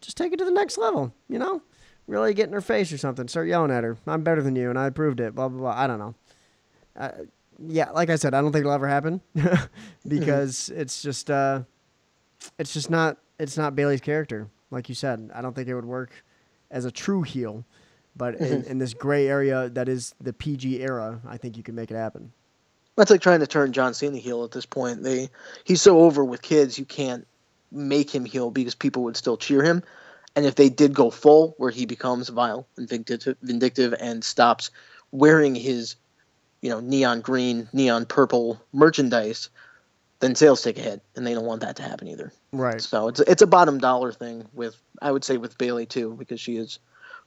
[0.00, 1.62] just take it to the next level, you know.
[2.06, 3.28] Really get in her face or something.
[3.28, 3.96] Start yelling at her.
[4.06, 5.34] I'm better than you, and I proved it.
[5.34, 5.82] Blah blah blah.
[5.82, 6.14] I don't know.
[6.96, 7.10] Uh,
[7.66, 9.20] yeah, like I said, I don't think it'll ever happen
[10.08, 11.62] because it's just uh,
[12.58, 14.48] it's just not it's not Bayley's character.
[14.70, 16.10] Like you said, I don't think it would work
[16.70, 17.64] as a true heel,
[18.16, 18.44] but mm-hmm.
[18.44, 21.90] in, in this gray area that is the PG era, I think you can make
[21.90, 22.32] it happen.
[22.96, 25.02] That's like trying to turn John Cena heel at this point.
[25.02, 25.30] They
[25.64, 27.26] he's so over with kids, you can't
[27.72, 29.82] make him heel because people would still cheer him.
[30.36, 34.70] And if they did go full, where he becomes vile and vindictive, vindictive and stops
[35.12, 35.94] wearing his,
[36.60, 39.48] you know, neon green, neon purple merchandise,
[40.18, 42.32] then sales take a hit, and they don't want that to happen either.
[42.52, 42.80] Right.
[42.80, 46.40] So it's it's a bottom dollar thing with I would say with Bayley too because
[46.40, 46.78] she is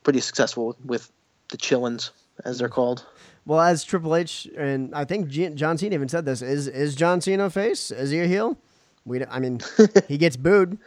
[0.08, 1.12] pretty successful with
[1.52, 2.12] the chillins
[2.46, 3.06] as they're called.
[3.46, 6.96] Well, as Triple H and I think G- John Cena even said this: is is
[6.96, 7.92] John Cena a face?
[7.92, 8.58] Is he a heel?
[9.04, 9.60] We, I mean,
[10.08, 10.78] he gets booed.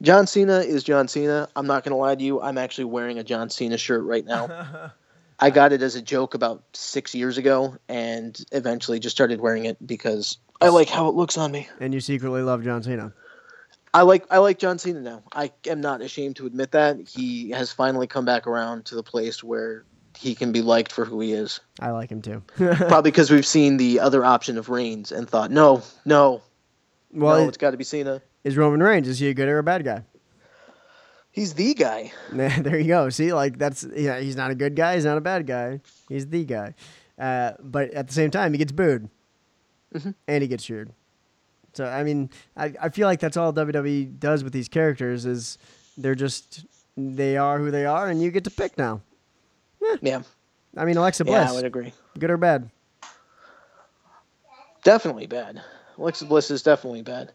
[0.00, 1.46] John Cena is John Cena.
[1.54, 2.40] I'm not going to lie to you.
[2.40, 4.92] I'm actually wearing a John Cena shirt right now.
[5.38, 9.66] I got it as a joke about six years ago and eventually just started wearing
[9.66, 11.68] it because I like how it looks on me.
[11.80, 13.12] and you secretly love John Cena.
[13.94, 15.22] I like I like John Cena now.
[15.32, 16.98] I am not ashamed to admit that.
[17.08, 19.84] He has finally come back around to the place where
[20.16, 21.60] he can be liked for who he is.
[21.80, 22.42] I like him too.
[22.56, 26.42] Probably because we've seen the other option of Reigns and thought, no, no,
[27.12, 28.20] well, no, it's got to be Cena.
[28.44, 29.06] is Roman Reigns?
[29.08, 30.02] Is he a good or a bad guy?
[31.30, 32.10] He's the guy.
[32.32, 33.10] there you go.
[33.10, 34.94] See, like that's yeah, he's not a good guy.
[34.96, 35.80] He's not a bad guy.
[36.08, 36.74] He's the guy.
[37.18, 39.08] Uh, but at the same time, he gets booed,
[39.94, 40.14] Mhm.
[40.26, 40.92] and he gets cheered.
[41.74, 45.58] So I mean, I, I feel like that's all WWE does with these characters is
[45.96, 46.64] they're just
[46.96, 49.02] they are who they are, and you get to pick now.
[50.02, 50.22] Yeah,
[50.76, 51.34] I mean, Alexa Bliss.
[51.34, 51.92] yeah, I would agree.
[52.18, 52.70] good or bad?
[54.84, 55.62] Definitely bad.
[55.96, 57.32] Alexa Bliss is definitely bad.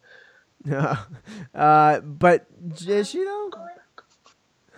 [0.65, 0.97] No,
[1.55, 2.45] uh, but
[2.85, 3.51] is she though?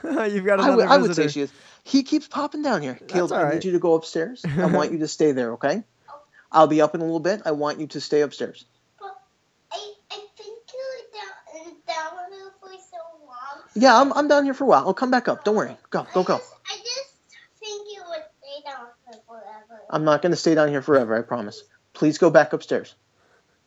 [0.25, 1.51] You've got I another would, I would say she is.
[1.83, 2.99] He keeps popping down here.
[3.07, 4.43] Caleb, all I need you to go upstairs.
[4.57, 5.83] I want you to stay there, okay?
[6.51, 7.41] I'll be up in a little bit.
[7.45, 8.65] I want you to stay upstairs.
[8.99, 9.15] But
[9.71, 13.64] I, I think you were down, down there for so long.
[13.75, 14.87] Yeah, I'm, I'm down here for a while.
[14.87, 15.43] I'll come back up.
[15.43, 15.77] Don't worry.
[15.89, 16.35] Go, go, go.
[16.35, 16.37] I go.
[16.37, 17.09] just, I just
[17.59, 19.81] think you would stay down for forever.
[19.89, 21.63] I'm not going to stay down here forever, I promise.
[21.93, 22.95] Please go back upstairs.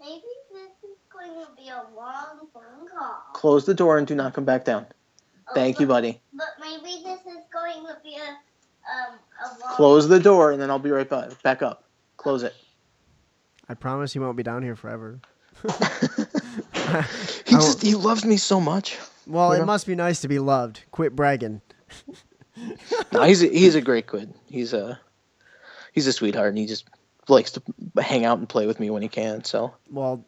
[0.00, 3.22] Maybe this is going to be a long phone call.
[3.34, 4.86] Close the door and do not come back down.
[5.48, 6.20] Oh, Thank you, buddy.
[6.32, 9.74] But maybe this is going to be a um a long.
[9.76, 11.84] Close the door and then I'll be right back, back up.
[12.16, 12.54] Close it.
[13.68, 15.20] I promise he won't be down here forever.
[17.44, 18.98] He just he loves me so much.
[19.28, 19.66] Well, You it know?
[19.66, 20.82] must be nice to be loved.
[20.90, 21.60] Quit bragging.
[23.12, 24.34] No, he's a, he's a great kid.
[24.46, 24.98] He's a
[25.92, 26.88] he's a sweetheart and he just
[27.28, 27.62] likes to
[28.00, 29.44] hang out and play with me when he can.
[29.44, 30.24] So Well,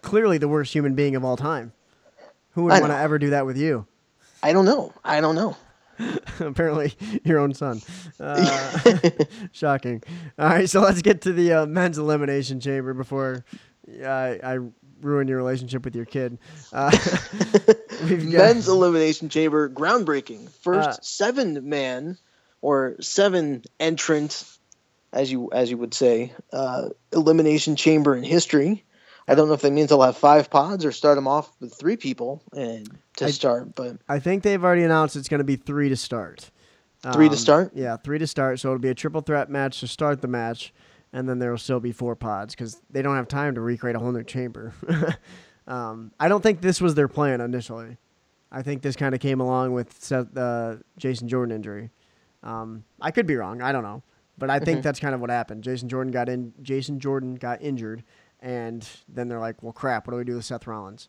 [0.00, 1.74] clearly the worst human being of all time.
[2.52, 3.86] Who would want to ever do that with you?
[4.42, 4.94] I don't know.
[5.04, 5.56] I don't know.
[6.40, 7.82] Apparently, your own son.
[8.18, 8.78] Uh,
[9.52, 10.02] shocking.
[10.38, 13.44] All right, so let's get to the uh, men's elimination chamber before
[14.02, 14.58] I, I
[15.04, 16.38] ruin your relationship with your kid.
[16.72, 16.90] Uh,
[18.04, 20.50] we've got- Men's Elimination Chamber, groundbreaking.
[20.62, 22.18] First Uh, seven man
[22.60, 24.44] or seven entrant,
[25.12, 28.84] as you as you would say, uh, Elimination Chamber in history.
[29.26, 31.72] I don't know if that means they'll have five pods or start them off with
[31.74, 35.44] three people and to I- start, but I think they've already announced it's going to
[35.44, 36.50] be three to start.
[37.12, 37.72] Three to Um, start?
[37.74, 38.60] Yeah, three to start.
[38.60, 40.72] So it'll be a triple threat match to start the match,
[41.14, 43.96] and then there will still be four pods because they don't have time to recreate
[43.96, 44.74] a whole new chamber.
[45.66, 47.96] um, I don't think this was their plan initially.
[48.52, 51.90] I think this kind of came along with Seth, uh, Jason Jordan injury.
[52.42, 53.62] Um, I could be wrong.
[53.62, 54.02] I don't know,
[54.38, 54.64] but I Mm-hmm.
[54.66, 55.64] think that's kind of what happened.
[55.64, 56.52] Jason Jordan got in.
[56.62, 58.04] Jason Jordan got injured,
[58.40, 60.06] and then they're like, "Well, crap.
[60.06, 61.08] What do we do with Seth Rollins?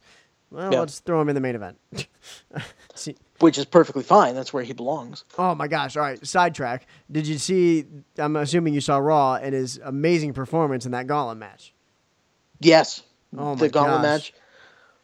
[0.49, 0.79] Well, Yeah.
[0.79, 1.77] let's throw him in the main event."
[2.95, 4.35] See, which is perfectly fine.
[4.35, 5.23] That's where he belongs.
[5.37, 5.97] Oh my gosh!
[5.97, 6.87] All right, sidetrack.
[7.11, 7.85] Did you see?
[8.17, 11.73] I'm assuming you saw Raw and his amazing performance in that Gauntlet match.
[12.59, 13.03] Yes.
[13.37, 14.03] Oh the gauntlet gosh.
[14.03, 14.33] match.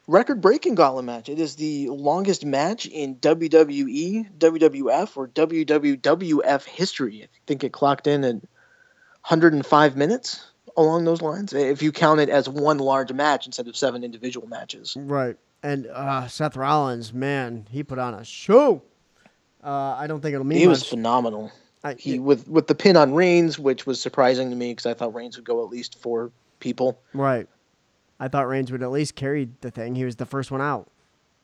[0.08, 1.30] Record breaking gauntlet match.
[1.30, 7.24] It is the longest match in WWE, WWF, or WWWF history.
[7.24, 12.30] I think it clocked in at 105 minutes along those lines, if you count it
[12.30, 14.96] as one large match instead of seven individual matches.
[15.00, 15.38] Right.
[15.64, 18.82] And uh, Seth Rollins, man, he put on a show.
[19.64, 20.72] Uh, I don't think it'll mean He much.
[20.80, 21.52] was phenomenal.
[21.84, 24.94] I- He with with the pin on Reigns, which was surprising to me because I
[24.94, 27.00] thought Reigns would go at least four people.
[27.14, 27.48] right.
[28.20, 29.96] I thought Reigns would at least carry the thing.
[29.96, 30.92] He was the first one out.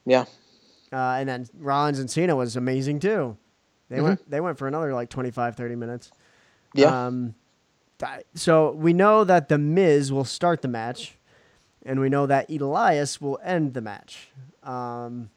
[0.06, 0.26] Yeah,
[0.94, 3.36] Uh, and then Rollins and Cena was amazing too.
[3.90, 4.04] They Mhm.
[4.04, 6.12] went they went for another like 25 30 minutes.
[6.76, 7.08] yeah.
[7.08, 7.34] Um,
[8.36, 11.17] so we know that the Miz will start the match,
[11.88, 14.28] and we know that Elias will end the match.
[14.62, 15.30] Um,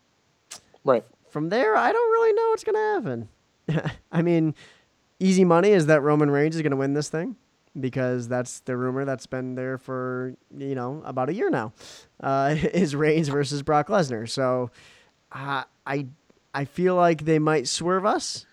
[0.84, 1.04] right.
[1.30, 3.28] from there, I don't really know what's gonna happen.
[4.12, 4.54] I mean,
[5.20, 7.36] easy money is that Roman Reigns is gonna win this thing
[7.78, 11.72] because that's the rumor that's been there for you know about a year now.
[12.20, 14.28] Uh, is Reigns versus Brock Lesnar.
[14.28, 14.72] So
[15.30, 16.06] uh, I
[16.52, 18.44] I feel like they might swerve us,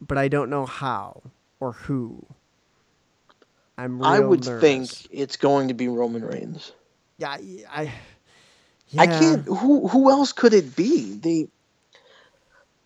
[0.00, 1.22] but I don't know how
[1.60, 2.26] or who.
[3.76, 4.02] I'm.
[4.02, 4.60] I would nervous.
[4.60, 6.72] think it's going to be Roman Reigns.
[7.18, 7.64] Yeah, I.
[7.70, 7.92] I,
[8.96, 9.44] I can't.
[9.44, 11.14] Who who else could it be?
[11.14, 11.48] They.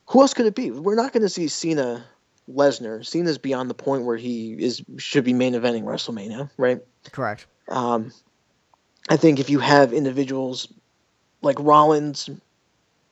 [0.09, 0.71] Who else could it be?
[0.71, 2.05] We're not going to see Cena,
[2.51, 3.07] Lesnar.
[3.07, 6.81] Cena's beyond the point where he is should be main eventing WrestleMania, right?
[7.13, 7.47] Correct.
[7.69, 8.13] Um,
[9.09, 10.69] I think if you have individuals
[11.41, 12.29] like Rollins,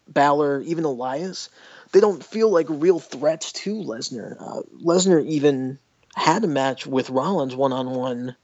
[0.08, 1.48] Balor, even Elias,
[1.92, 4.36] they don't feel like real threats to Lesnar.
[4.40, 5.78] Uh, Lesnar even
[6.14, 8.36] had a match with Rollins one on one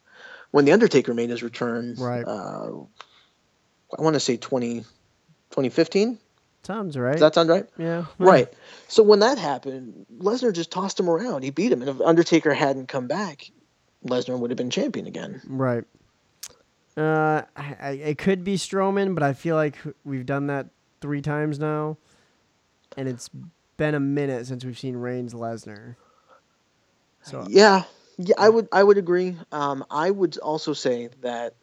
[0.57, 1.97] when The Undertaker made his return.
[1.99, 2.25] Right.
[2.27, 2.71] Uh,
[3.99, 4.81] I want to say 20,
[5.51, 6.19] 2015.
[6.63, 7.13] Sounds right.
[7.13, 7.69] Does that sound right?
[7.77, 8.07] yeah.
[8.19, 8.51] Right.
[8.89, 11.43] So when that happened, Lesnar just tossed him around.
[11.43, 11.83] He beat him.
[11.83, 13.51] And if Undertaker hadn't come back,
[14.07, 15.43] Lesnar would have been champion again.
[15.47, 15.85] Right.
[16.97, 20.69] Uh, I, it could be Strowman, but I feel like we've done that
[21.03, 21.99] three times now,
[22.97, 23.29] and it's
[23.77, 25.97] been a minute since we've seen Reigns Lesnar.
[27.21, 27.83] So Yeah,
[28.19, 29.37] yeah, I would I would agree.
[29.53, 31.55] Um, I would also say that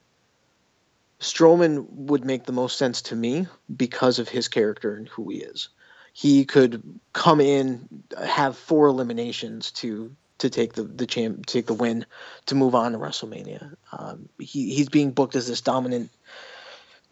[1.20, 5.38] Strowman would make the most sense to me because of his character and who he
[5.38, 5.70] is.
[6.14, 7.88] He could come in,
[8.24, 12.06] have four eliminations to to take the the champ, take the win,
[12.48, 13.76] to move on to WrestleMania.
[13.92, 16.12] Um, he he's being booked as this dominant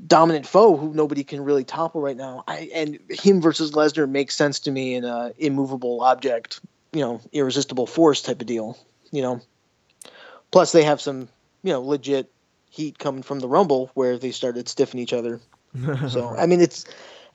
[0.06, 2.44] dominant foe who nobody can really topple right now.
[2.48, 6.60] I and him versus Lesnar makes sense to me in a immovable object,
[6.94, 8.78] you know, irresistible force type of deal.
[9.12, 9.42] You know,
[10.52, 11.30] plus they have some
[11.64, 12.32] you know legit
[12.70, 15.40] heat coming from the Rumble where they started stiffing each other.
[16.10, 16.86] So I mean, it's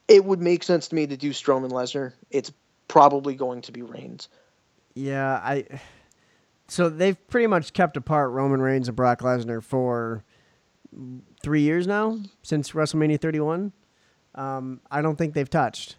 [0.08, 2.12] it would make sense to me to do Strowman Lesnar.
[2.30, 2.52] It's
[2.88, 4.28] probably going to be Reigns.
[4.94, 5.66] yeah, I.
[6.68, 10.24] So they've pretty much kept apart Roman Reigns and Brock Lesnar for
[11.42, 13.72] three years now since WrestleMania 31.
[14.34, 15.96] Um, I don't think they've touched.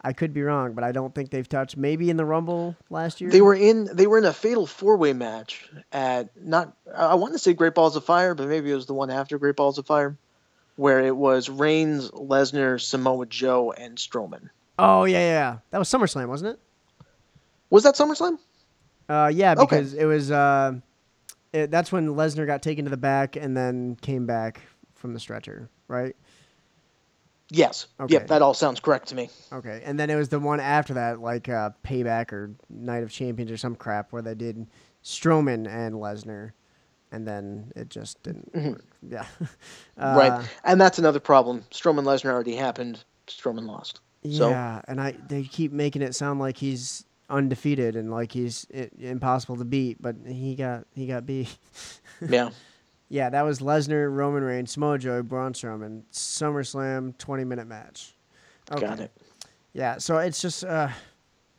[0.00, 1.76] I could be wrong, but I don't think they've touched.
[1.76, 3.30] Maybe in the Rumble last year.
[3.30, 7.32] They were in they were in a fatal four way match at not I want
[7.32, 9.76] to say Great Balls of Fire, but maybe it was the one after Great Balls
[9.78, 10.16] of Fire,
[10.76, 14.50] where it was Reigns, Lesnar, Samoa Joe, and Strowman.
[14.78, 15.58] Oh yeah, yeah, yeah.
[15.70, 16.60] That was SummerSlam, wasn't it?
[17.70, 18.38] Was that SummerSlam?
[19.08, 19.64] Uh, yeah, Okay.
[19.64, 20.30] because it was.
[20.30, 20.74] Uh,
[21.52, 24.60] it, that's when Lesnar got taken to the back and then came back
[24.94, 26.14] from the stretcher, right?
[27.50, 27.86] Yes.
[27.98, 28.14] Okay.
[28.14, 29.30] Yep, that all sounds correct to me.
[29.52, 33.10] Okay, and then it was the one after that, like uh, Payback or Night of
[33.10, 34.66] Champions or some crap, where they did
[35.02, 36.52] Strowman and Lesnar,
[37.10, 38.50] and then it just didn't.
[38.54, 38.84] work.
[39.08, 39.24] Yeah,
[39.96, 40.18] uh, Mm-hmm.
[40.18, 40.48] right.
[40.64, 41.64] And that's another problem.
[41.70, 43.02] Strowman Lesnar already happened.
[43.28, 44.00] Strowman lost.
[44.30, 48.66] So- Yeah, and I they keep making it sound like he's undefeated and like he's
[48.98, 51.48] impossible to beat, but he got he got beat.
[52.28, 52.50] Yeah.
[53.08, 58.14] Yeah, that was Lesnar, Roman Reigns, Samoa Joe, Braun Strowman, SummerSlam, twenty minute match.
[58.70, 59.12] Got it.
[59.72, 60.88] Yeah, so it's just uh,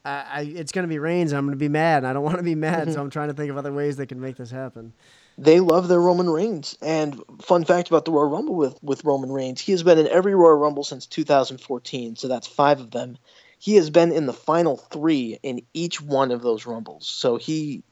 [0.06, 1.34] I, I it's gonna be Reigns.
[1.34, 2.00] I'm gonna be mad.
[2.00, 3.98] and I don't want to be mad, so I'm trying to think of other ways
[3.98, 4.94] they can make this happen.
[5.40, 6.78] They love their Roman Reigns.
[6.82, 10.08] And fun fact about the Royal Rumble with, with Roman Reigns, he has been in
[10.08, 13.18] every Royal Rumble since 2014, so that's five of them.
[13.58, 17.08] He has been in the final three in each one of those Rumbles.
[17.08, 17.84] So he,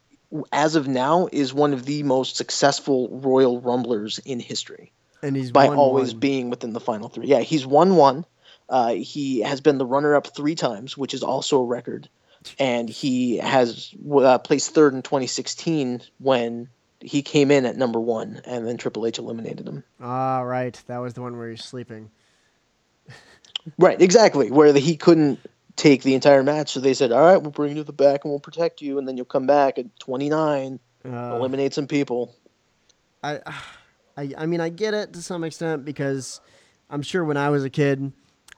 [0.52, 5.52] as of now, is one of the most successful Royal Rumblers in history And he's
[5.52, 7.28] by won always being within the final three.
[7.28, 8.26] Yeah, he's won one.
[8.70, 12.10] Uh, he has been the runner-up three times, which is also a record,
[12.60, 16.68] and he has uh, placed third in 2016 when
[17.00, 19.84] he came in at number one, and then Triple H eliminated him.
[20.02, 20.82] Ah, right.
[20.88, 22.12] That was the one where he's sleeping.
[23.78, 24.50] Right, exactly.
[24.50, 25.40] Where the, he couldn't
[25.78, 28.26] take the entire match, so they said, "All right, we'll bring you to the back
[28.26, 32.36] and we'll protect you, and then you'll come back at 29, Uh, eliminate some people."
[33.24, 33.40] I,
[34.18, 36.42] I, I mean, I get it to some extent because
[36.90, 38.12] I'm sure when I was a kid,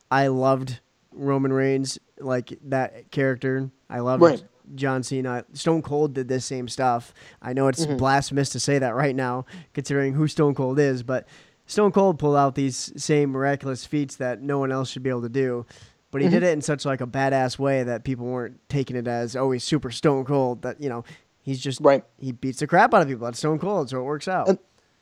[0.10, 0.80] I loved
[1.12, 3.70] Roman Reigns, like that character.
[3.90, 4.44] I loved Right.
[4.76, 5.46] John Cena.
[5.54, 7.14] Stone Cold did this same stuff.
[7.42, 7.98] I know it's Mhm.
[7.98, 11.28] blasphemous to say that right now, considering who Stone Cold is, but
[11.66, 15.24] Stone Cold pulled out these same miraculous feats that no one else should be able
[15.24, 15.66] to do.
[16.12, 16.32] But he Mhm.
[16.32, 19.52] did it in such like a badass way that people weren't taking it as oh
[19.52, 20.62] he's super Stone Cold.
[20.64, 21.04] That you know
[21.42, 22.04] he's just Right.
[22.18, 23.26] he beats the crap out of people.
[23.26, 24.48] That's Stone Cold, so it works out.
[24.50, 24.60] And-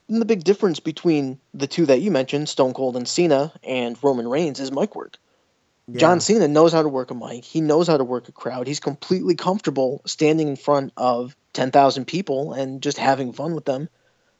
[0.09, 4.01] And the big difference between the two that you mentioned, Stone Cold and Cena, and
[4.01, 5.17] Roman Reigns, is mic work.
[5.89, 5.99] Yeah.
[5.99, 7.43] John Cena knows how to work a mic.
[7.43, 8.67] He knows how to work a crowd.
[8.67, 13.89] He's completely comfortable standing in front of 10,000 people and just having fun with them.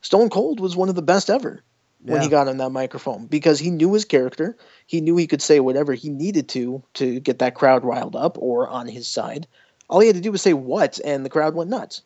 [0.01, 1.61] Stone Cold was one of the best ever
[2.01, 4.57] when he got on that microphone because he knew his character.
[4.85, 8.37] He knew he could say whatever he needed to to get that crowd riled up
[8.39, 9.47] or on his side.
[9.89, 12.01] All he had to do was say what, and the crowd went nuts.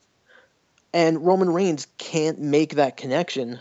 [0.94, 3.60] And Roman Reigns can't make that connection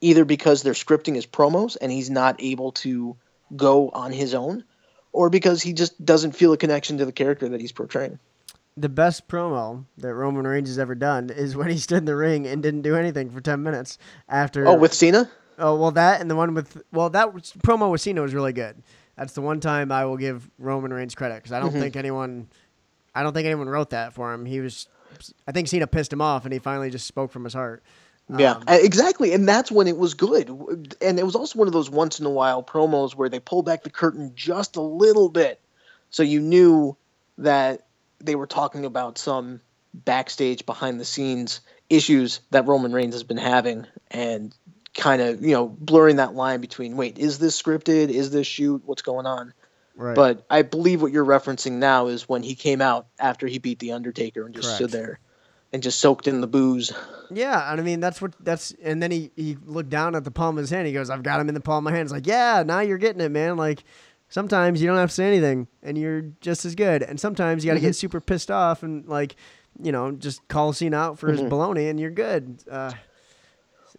[0.00, 3.16] either because they're scripting his promos and he's not able to
[3.54, 4.64] go on his own,
[5.12, 8.18] or because he just doesn't feel a connection to the character that he's portraying.
[8.76, 12.16] The best promo that Roman Reigns has ever done is when he stood in the
[12.16, 13.98] ring and didn't do anything for 10 minutes
[14.28, 15.30] after Oh, with Cena?
[15.58, 18.52] Oh, well that and the one with well that was, promo with Cena was really
[18.54, 18.82] good.
[19.16, 21.80] That's the one time I will give Roman Reigns credit cuz I don't Mhm.
[21.80, 22.48] think anyone
[23.14, 24.46] I don't think anyone wrote that for him.
[24.46, 24.88] He was
[25.46, 27.82] I think Cena pissed him off and he finally just spoke from his heart.
[28.38, 29.34] Yeah, Um, exactly.
[29.34, 30.48] And that's when it was good.
[31.02, 33.62] And it was also one of those once in a while promos where they pull
[33.62, 35.60] back the curtain just a little bit.
[36.08, 36.96] So you knew
[37.38, 37.82] that
[38.24, 39.60] they were talking about some
[39.94, 41.60] backstage behind the scenes
[41.90, 44.56] issues that Roman Reigns has been having and
[44.94, 48.08] kind of, you know, blurring that line between wait, is this scripted?
[48.08, 48.82] Is this shoot?
[48.84, 49.52] What's going on?
[49.94, 50.14] right.
[50.14, 53.78] But I believe what you're referencing now is when he came out after he beat
[53.78, 54.76] The Undertaker and just Correct.
[54.76, 55.20] stood there
[55.72, 56.92] and just soaked in the boos.
[57.30, 60.30] Yeah, and I mean that's what that's and then he he looked down at the
[60.30, 60.86] palm of his hand.
[60.86, 62.80] He goes, "I've got him in the palm of my hand." It's like, "Yeah, now
[62.80, 63.84] you're getting it, man." Like
[64.32, 67.02] sometimes you don't have to say anything and you're just as good.
[67.02, 67.88] And sometimes you got to Mm-hmm.
[67.88, 69.36] get super pissed off and like,
[69.80, 71.50] you know, just call Cena out for his Mhm.
[71.50, 72.58] baloney and you're good.
[72.70, 72.92] Uh,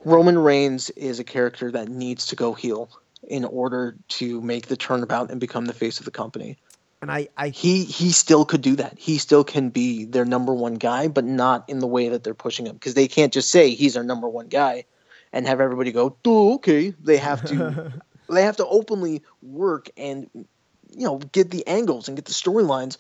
[0.04, 2.90] Roman Reigns is a character that needs to go heel
[3.28, 6.58] in order to make the turnabout and become the face of the company.
[7.02, 8.98] and I I He he still could do that.
[8.98, 12.34] He still can be their number one guy, but not in the way that they're
[12.34, 14.86] pushing him because they can't just say he's our number one guy
[15.34, 17.92] and have everybody go, "Oh, okay." They have to
[18.30, 22.98] they have to openly work and you know get the angles and get the storylines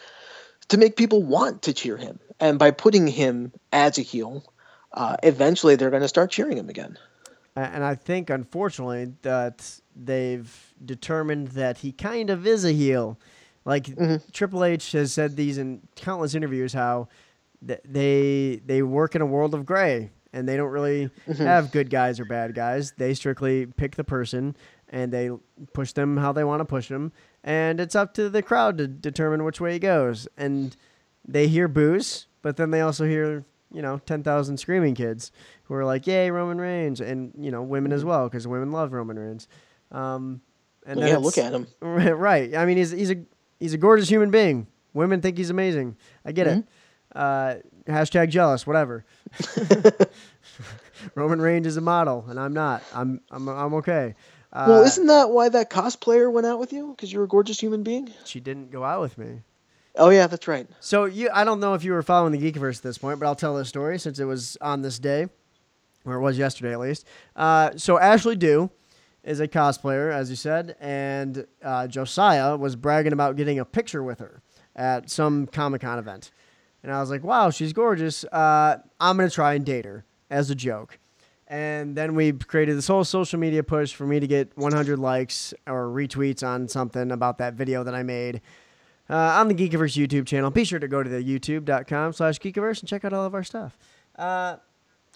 [0.70, 2.20] to make people want to cheer him.
[2.40, 4.44] And by putting him as a heel,
[4.94, 6.98] uh, eventually they're going to start cheering him again.
[7.56, 13.20] And I think, unfortunately, that they've determined that he kind of is a heel.
[13.66, 14.22] Like Mhm.
[14.32, 17.10] Triple H has said these in countless interviews how
[17.66, 21.46] th- they they work in a world of gray and they don't really Mhm.
[21.46, 22.94] have good guys or bad guys.
[22.98, 24.56] They strictly pick the person
[24.94, 25.32] and they
[25.74, 27.12] push them how they want to push them,
[27.44, 30.28] and it's up to the crowd to determine which way he goes.
[30.38, 30.78] And
[31.28, 35.32] they hear boos, but then they also hear you know ten thousand screaming kids
[35.64, 38.94] who are like, "Yay, Roman Reigns!" and you know women as well because women love
[38.94, 39.48] Roman Reigns.
[39.92, 40.42] Um,
[40.86, 41.68] and yeah, look at him.
[41.82, 42.56] right.
[42.56, 43.16] I mean, he's he's a
[43.60, 44.68] he's a gorgeous human being.
[44.94, 45.98] Women think he's amazing.
[46.24, 46.64] I get it.
[47.16, 47.56] Uh,
[47.88, 49.06] hashtag jealous, whatever.
[51.16, 52.84] Roman Reigns is a model, and I'm not.
[52.94, 54.16] I'm I'm I'm okay.
[54.54, 56.92] Uh, Well, isn't that why that cosplayer went out with you?
[56.96, 58.14] Because you're a gorgeous human being.
[58.24, 59.42] she didn't go out with me?
[59.96, 60.68] Oh yeah, that's right.
[60.80, 63.26] So you, I don't know if you were following the Geekiverse at this point, but
[63.28, 65.28] I'll tell this story since it was on this day,
[66.06, 67.06] or it was yesterday at least.
[67.36, 68.72] Uh, so Ashley Dew
[69.24, 74.02] is a cosplayer, as you said, and uh, Josiah was bragging about getting a picture
[74.04, 74.42] with her
[74.76, 76.32] at some Comic Con event,
[76.82, 78.24] and I was like, "Wow, she's gorgeous.
[78.26, 80.98] Uh, I'm gonna try and date her as a joke."
[81.48, 85.54] And then we created this whole social media push for me to get 100 likes
[85.68, 88.42] or retweets on something about that video that I made
[89.10, 90.50] uh, on the Geekiverse YouTube channel.
[90.50, 93.44] Be sure to go to the youtube.com slash Geekiverse and check out all of our
[93.44, 93.78] stuff.
[94.18, 94.56] Uh,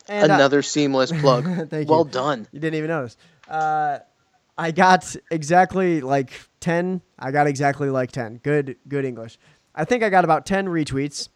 [0.08, 1.46] and, uh, Another seamless plug.
[1.70, 2.12] Thank well you.
[2.12, 2.48] done.
[2.52, 3.18] you didn't even notice.
[3.48, 4.00] Uh,
[4.58, 7.02] I got exactly like 10.
[7.18, 8.42] I got exactly like 10.
[8.44, 9.38] Good, good English.
[9.76, 11.30] I think I got about 10 retweets.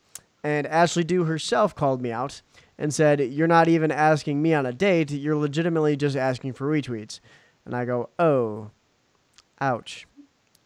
[0.44, 2.42] And Ashley Dew herself called me out
[2.82, 5.12] and said, You're not even asking me on a date.
[5.12, 7.20] You're legitimately just asking for retweets.
[7.64, 8.72] And I go, Oh,
[9.62, 10.08] ouch.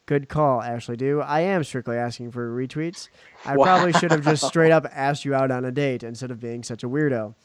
[0.06, 1.20] Good call, Ashley Dew.
[1.20, 3.10] I am strictly asking for retweets.
[3.44, 6.40] I probably should have just straight up asked you out on a date instead of
[6.40, 7.36] being such a weirdo.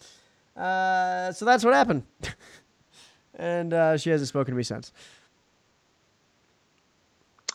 [0.56, 2.04] Uh, so that's what happened.
[3.34, 4.92] and uh, she hasn't spoken to me since.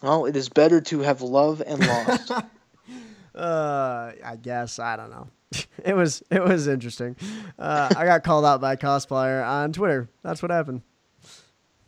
[0.01, 2.31] Well, it is better to have love and lost.
[3.35, 5.27] Uh, I guess I don't know.
[5.85, 7.15] it was it was interesting.
[7.57, 10.09] Uh, I got called out by a cosplayer on Twitter.
[10.23, 10.81] That's what happened.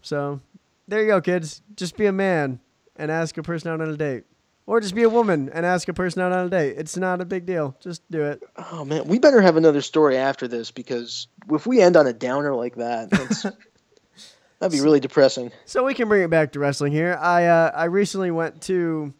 [0.01, 0.39] So
[0.87, 1.61] there you go, kids.
[1.75, 2.59] Just be a man
[2.95, 4.23] and ask a person out on a date.
[4.65, 6.75] Or just be a woman and ask a person out on a date.
[6.77, 7.77] It's not a big deal.
[7.79, 8.43] Just do it.
[8.71, 12.11] Oh man, we better have another story after this because if we end on a
[12.11, 13.43] downer like that, that's,
[14.59, 15.51] that'd be really depressing.
[15.65, 17.17] So we can bring it back to wrestling here.
[17.21, 19.13] I uh, I recently went to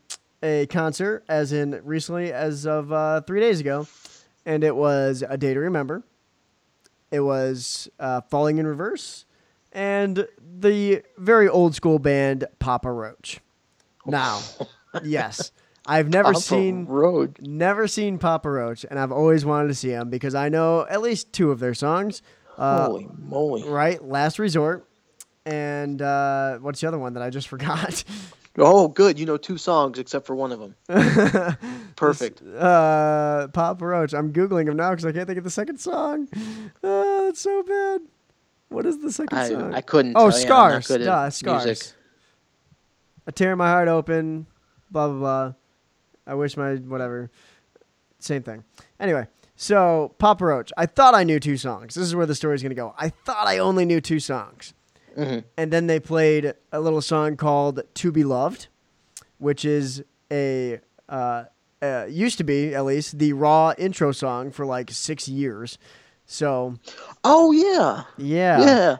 [0.43, 3.87] a concert, as in recently as of uh, three days ago,
[4.47, 6.01] and it was a day to remember.
[7.11, 9.25] It was uh, Falling in Reverse,
[9.71, 10.27] and
[10.59, 13.39] the very old school band Papa Roach.
[14.05, 14.39] Now,
[15.03, 15.51] yes,
[15.85, 17.39] I've never Papa seen Road.
[17.41, 21.01] never seen Papa Roach, and I've always wanted to see them because I know at
[21.01, 22.21] least two of their songs.
[22.57, 23.63] Uh, Holy moly!
[23.69, 24.87] right, Last Resort,
[25.45, 28.03] and uh, what's the other one that I just forgot?
[28.57, 29.19] Oh, good.
[29.19, 30.75] You know two songs except for one of them.
[31.95, 32.41] Perfect.
[32.41, 34.13] uh, Papa Roach.
[34.13, 36.27] I'm googling him now because I can't think of the second song.
[36.83, 38.01] Oh, that's so bad.
[38.69, 39.73] What is the second I, song?
[39.73, 40.13] I couldn't.
[40.15, 40.45] oh, tell you.
[40.53, 40.87] I'm Scars.
[40.87, 41.65] Duh, Scars.
[41.65, 41.93] music.
[43.27, 44.47] I tear my heart open.
[44.89, 45.53] Blah blah blah.
[46.25, 47.29] I wish my whatever.
[48.19, 48.63] Same thing.
[48.99, 50.71] Anyway, so Papa Roach.
[50.77, 51.95] I thought I knew two songs.
[51.95, 52.93] This is where the story's gonna go.
[52.97, 54.73] I thought I only knew two songs.
[55.17, 55.43] Mhm.
[55.57, 58.67] And then they played a little song called "To Be Loved,"
[59.39, 61.45] which is a uh,
[61.81, 65.77] uh, used to be at least the Raw intro song for like six years.
[66.25, 66.75] So
[67.23, 68.03] Oh yeah.
[68.17, 68.97] yeah, yeah,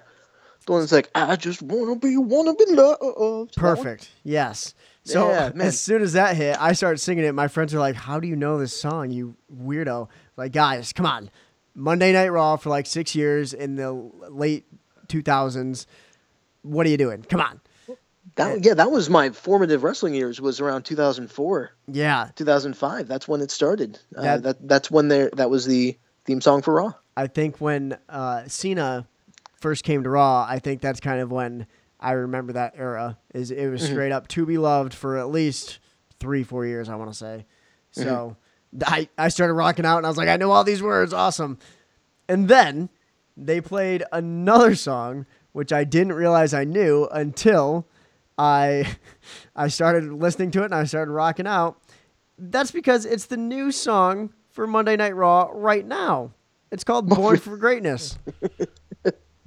[0.65, 3.55] The one that's like, I just wanna be, wanna be loved.
[3.55, 4.09] Perfect.
[4.23, 4.73] Yes.
[5.03, 7.33] So Yeah, as soon as that hit, I started singing it.
[7.33, 11.05] My friends are like, "How do you know this song, you weirdo?" Like, guys, come
[11.05, 11.29] on.
[11.75, 13.91] Monday Night Raw for like six years in the
[14.29, 14.65] late
[15.07, 15.85] 2000s.
[16.67, 17.23] What are you doing?
[17.23, 17.61] Come on.
[18.35, 20.39] That yeah, that was my formative wrestling years.
[20.39, 23.07] Was around 2004, Yeah, 2005.
[23.07, 23.99] That's when it started.
[24.15, 26.93] Uh, That- that that's when there that was the theme song for Raw.
[27.15, 29.07] I think when uh, Cena
[29.59, 31.65] first came to Raw, I think that's kind of when
[31.99, 33.17] I remember that era.
[33.33, 35.79] Is it was straight up to be loved for at least
[36.19, 36.89] three, four years.
[36.89, 37.45] I want to say.
[37.91, 38.35] So
[38.85, 41.57] I I started rocking out, and I was like, I know all these words, awesome.
[42.29, 42.89] And then
[43.35, 45.25] they played another song,
[45.57, 47.87] which I didn't realize I knew until
[48.37, 48.95] I
[49.55, 51.81] I started listening to it and I started rocking out.
[52.37, 56.31] That's because it's the new song for Monday Night Raw right now.
[56.71, 58.19] It's called Born for Greatness.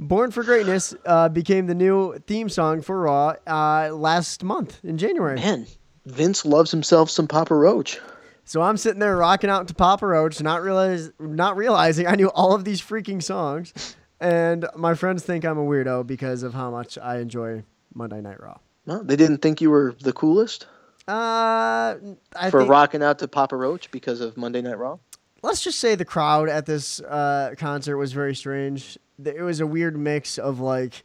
[0.00, 4.98] Born for Greatness uh, became the new theme song for Raw uh, last month in
[4.98, 5.36] January.
[5.36, 5.68] Man,
[6.06, 8.00] Vince loves himself some Papa Roach.
[8.44, 12.30] So I'm sitting there rocking out to Papa Roach, not realize, not realizing I knew
[12.30, 16.71] all of these freaking songs, and my friends think I'm a weirdo because of how
[16.71, 17.64] much I enjoy
[17.95, 18.59] Monday Night Raw.
[18.87, 20.66] No, they didn't think you were the coolest
[21.09, 21.97] Uh,
[22.37, 24.99] I for think, rocking out to Papa Roach because of Monday Night Raw.
[25.43, 28.99] let's just say the crowd at this uh, concert was very strange.
[29.25, 31.03] It was a weird mix of like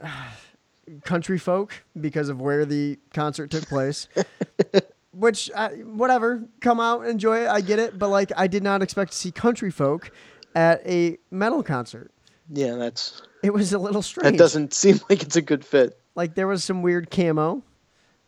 [1.04, 4.08] country folk because of where the concert took place.
[5.12, 7.48] Which, uh, whatever, come out, enjoy it.
[7.48, 10.12] I get it, but like, I did not expect to see country folk
[10.54, 12.12] at a metal concert.
[12.52, 14.32] Yeah, that's It was a little strange.
[14.36, 15.98] that doesn't seem like it's a good fit.
[16.14, 17.62] like there was some weird camo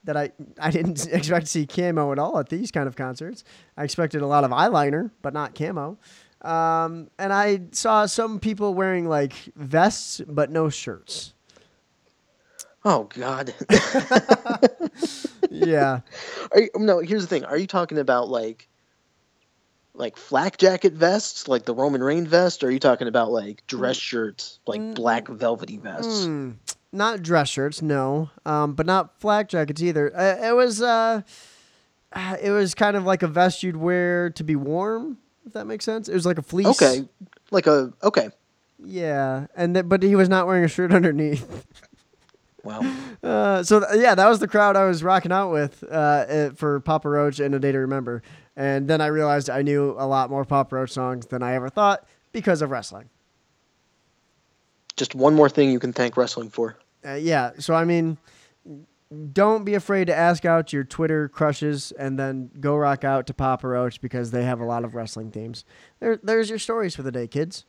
[0.05, 3.45] that I I didn't expect to see camo at all at these kind of concerts.
[3.77, 5.99] I expected a lot of eyeliner, but not camo.
[6.43, 11.35] Um, and I saw some people wearing like vests but no shirts.
[12.85, 13.55] Oh God.
[15.51, 16.01] Yeah,
[16.53, 17.45] Are you, no, here's the thing.
[17.45, 18.68] Are you talking about like
[19.95, 23.66] like flak jacket vests, like the Roman Reign vest, or are you talking about like
[23.66, 26.24] dress shirts, like black velvety vests?
[26.24, 26.53] Hmm,
[26.93, 30.14] not dress shirts, no, um, but not flak jackets either.
[30.16, 31.22] Uh, it was uh,
[32.12, 35.66] uh, it was kind of like a vest you'd wear to be warm, if that
[35.66, 36.09] makes sense.
[36.09, 36.66] It was like a fleece.
[36.68, 37.07] Okay.
[37.51, 38.30] Like a okay.
[38.84, 41.66] Yeah, and th- but he was not wearing a shirt underneath.
[42.64, 42.80] Wow.
[43.22, 46.50] Uh, so th- yeah, that was the crowd I was rocking out with uh, uh,
[46.54, 48.20] for Papa Roach and A Day to Remember.
[48.56, 51.68] And then I realized I knew a lot more Papa Roach songs than I ever
[51.68, 53.10] thought because of wrestling.
[54.96, 56.76] Just one more thing you can thank wrestling for.
[57.06, 58.18] Uh, yeah, so I mean,
[59.32, 63.34] don't be afraid to ask out your Twitter crushes and then go rock out to
[63.34, 65.64] Papa Roach because they have a lot of wrestling themes.
[66.00, 67.64] There, there's your stories for the day, kids.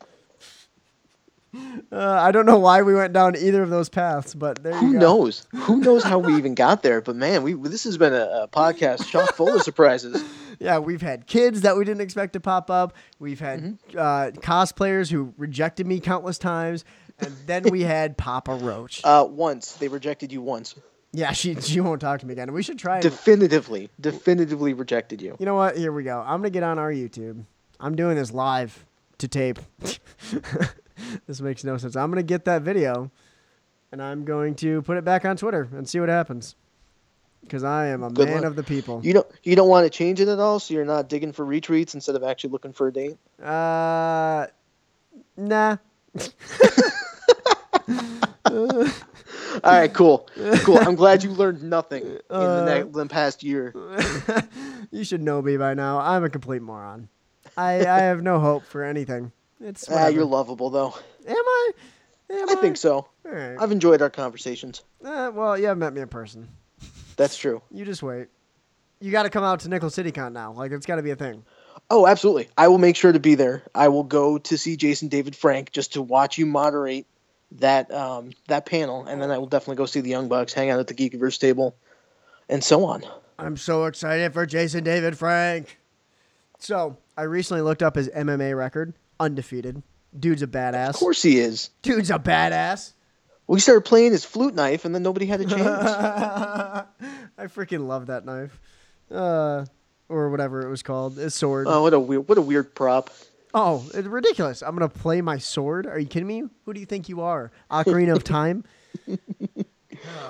[1.91, 4.79] Uh, I don't know why we went down either of those paths, but there you
[4.79, 4.99] Who go.
[4.99, 5.45] knows?
[5.53, 6.99] Who knows how we even got there?
[7.01, 10.23] But man, we this has been a, a podcast chock full of surprises.
[10.59, 12.93] Yeah, we've had kids that we didn't expect to pop up.
[13.19, 13.97] We've had Mm-hmm.
[13.97, 16.85] uh, cosplayers who rejected me countless times,
[17.19, 19.01] and then we had Papa Roach.
[19.03, 20.75] Uh, once they rejected you once,
[21.11, 22.53] yeah, she she won't talk to me again.
[22.53, 22.95] We should try.
[22.97, 25.35] And, definitively, definitively rejected you.
[25.39, 25.75] you know what?
[25.75, 26.19] Here we go.
[26.21, 27.43] I'm gonna get on our YouTube.
[27.79, 28.85] I'm doing this live
[29.17, 29.59] to tape.
[31.27, 31.95] this makes no sense.
[31.95, 33.11] I'm gonna get that video,
[33.91, 36.55] and I'm going to put it back on Twitter and see what happens.
[37.41, 38.45] because I am a Good man luck.
[38.45, 39.01] of the people.
[39.03, 41.45] You don't you don't want to change it at all, so you're not digging for
[41.45, 43.17] retweets instead of actually looking for a date.
[43.41, 44.47] Uh,
[45.37, 45.77] nah.
[48.45, 50.27] All right, cool,
[50.63, 50.77] cool.
[50.79, 53.73] I'm glad you learned nothing in the, Uh, ne- the past year.
[54.91, 55.99] you should know me by now.
[55.99, 57.07] I'm a complete moron.
[57.55, 59.31] I I have no hope for anything.
[59.63, 60.93] It's Ah, you're lovable though.
[61.27, 61.71] Am I?
[62.31, 63.07] Am I think so.
[63.23, 63.55] Right.
[63.59, 64.83] I've enjoyed our conversations.
[65.03, 66.47] Uh, well, you haven't met me in person.
[67.15, 67.61] That's true.
[67.71, 68.27] You just wait.
[68.99, 70.53] You got to come out to Nickel City Con now.
[70.53, 71.43] Like it's got to be a thing.
[71.89, 72.49] Oh, absolutely.
[72.57, 73.63] I will make sure to be there.
[73.75, 77.05] I will go to see Jason David Frank just to watch you moderate
[77.53, 80.69] that um, that panel, and then I will definitely go see the Young Bucks, hang
[80.69, 81.75] out at the Geekiverse table,
[82.49, 83.03] and so on.
[83.37, 85.77] I'm so excited for Jason David Frank.
[86.59, 89.81] So I recently looked up his MMA record, undefeated.
[90.17, 90.89] Dude's a badass.
[90.89, 91.69] Of course he is.
[91.81, 92.93] Dude's a badass.
[93.47, 95.61] We started playing his flute knife, and then nobody had a chance.
[95.67, 98.59] I freaking love that knife.
[99.11, 99.65] Uh,
[100.07, 101.67] or whatever it was called, a sword.
[101.67, 103.09] oh, what a weird, what a weird prop.
[103.53, 104.63] Oh, it's ridiculous.
[104.63, 105.85] I'm going to play my sword.
[105.85, 106.43] Are you kidding me?
[106.65, 107.51] Who do you think you are?
[107.69, 108.63] Ocarina of Time?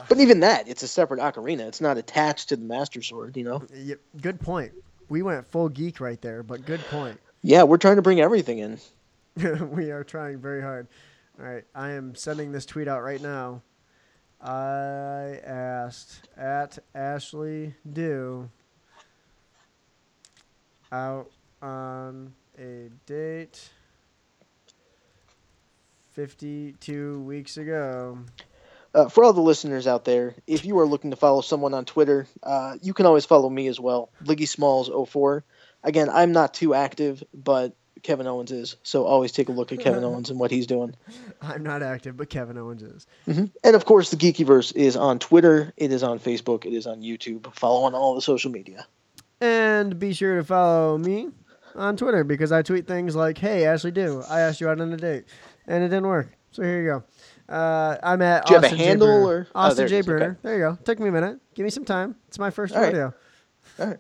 [0.08, 1.62] But even that, it's a separate ocarina.
[1.68, 3.36] It's not attached to the Master Sword.
[3.38, 3.64] You know.
[3.74, 4.72] Yep, good point.
[5.10, 7.20] We went full geek right there, but good point.
[7.44, 8.80] Yeah, we're trying to bring everything in.
[9.70, 10.88] we are trying very hard.
[11.38, 13.62] All right, I am sending this tweet out right now.
[14.40, 18.50] I asked at Ashley Dew
[20.92, 21.32] out
[21.62, 23.70] on a date
[26.12, 28.20] 52 weeks ago.
[28.94, 31.84] Uh, for all the listeners out there, if you are looking to follow someone on
[31.84, 35.44] Twitter, uh, you can always follow me as well, Liggy Smalls 04.
[35.84, 39.80] Again, I'm not too active, but Kevin Owens is, so always take a look at
[39.80, 40.96] Kevin Owens and what he's doing.
[41.42, 43.08] I'm not active, but Kevin Owens is.
[43.64, 47.02] And of course, the Geekiverse is on Twitter, it is on Facebook, it is on
[47.02, 47.54] YouTube.
[47.56, 48.86] Follow on all the social media.
[49.42, 51.30] And be sure to follow me
[51.76, 54.94] on Twitter because I tweet things like, "Hey, Ashley, do I asked you out on
[54.94, 55.26] a date,
[55.68, 57.04] and it didn't work." So here you go.
[57.54, 58.86] Uh, I'm at Do you have a Austin J.
[58.86, 59.26] handle Brunner.
[59.26, 59.98] or- oh, Austin there J.
[60.00, 60.36] is, okay.
[60.44, 60.78] There you go.
[60.86, 61.40] Took me a minute.
[61.56, 62.16] Give me some time.
[62.30, 62.92] It's my first All right.
[62.92, 63.14] video.
[63.80, 63.98] All right.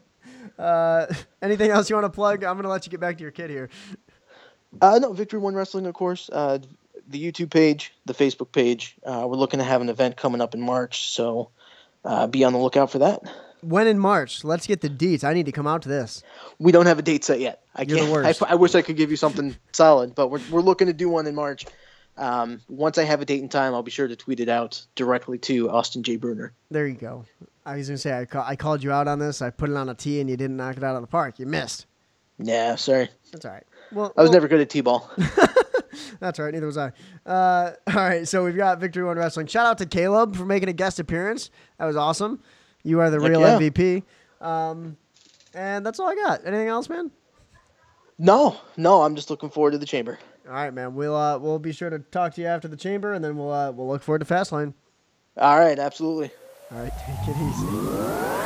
[0.57, 1.05] Uh,
[1.41, 2.43] anything else you want to plug?
[2.43, 3.69] I'm gonna let you get back to your kid here.
[4.81, 6.29] Uh, no, Victory One Wrestling, of course.
[6.31, 6.59] Uh,
[7.07, 8.95] the YouTube page, the Facebook page.
[9.05, 11.49] Uh, we're looking to have an event coming up in March, so
[12.05, 13.21] uh, be on the lookout for that.
[13.61, 14.43] When in March?
[14.43, 15.23] Let's get the deets.
[15.23, 16.21] I need to come out to this.
[16.59, 17.63] We don't have a date set yet.
[17.75, 18.41] I You're can't.
[18.41, 21.09] I, I wish I could give you something solid, but we're we're looking to do
[21.09, 21.65] one in March.
[22.17, 24.85] Um, once I have a date and time, I'll be sure to tweet it out
[24.95, 26.17] directly to Austin J.
[26.17, 26.53] Brunner.
[26.69, 27.25] There you go.
[27.65, 29.41] I was gonna say I, ca- I called you out on this.
[29.41, 31.39] I put it on a tee and you didn't knock it out of the park.
[31.39, 31.85] You missed.
[32.37, 33.09] Yeah, sorry.
[33.31, 33.63] That's all right.
[33.91, 35.09] Well, I was well- never good at t-ball.
[36.19, 36.53] That's right.
[36.53, 36.91] Neither was I.
[37.25, 38.27] Uh, all right.
[38.27, 39.47] So we've got Victory One Wrestling.
[39.47, 41.51] Shout out to Caleb for making a guest appearance.
[41.79, 42.41] That was awesome.
[42.83, 43.59] You are the Heck real yeah.
[43.59, 44.03] MVP.
[44.41, 44.97] Um,
[45.53, 46.45] and that's all I got.
[46.45, 47.11] Anything else, man?
[48.19, 50.19] no, no, I'm just looking forward to the chamber.
[50.47, 50.93] All right, man.
[50.93, 53.51] We'll uh, we'll be sure to talk to you after the chamber, and then we'll
[53.51, 54.73] uh, we'll look forward to Fastlane.
[55.37, 56.31] All right, absolutely.
[56.71, 56.91] All right.
[57.25, 58.42] Take it easy.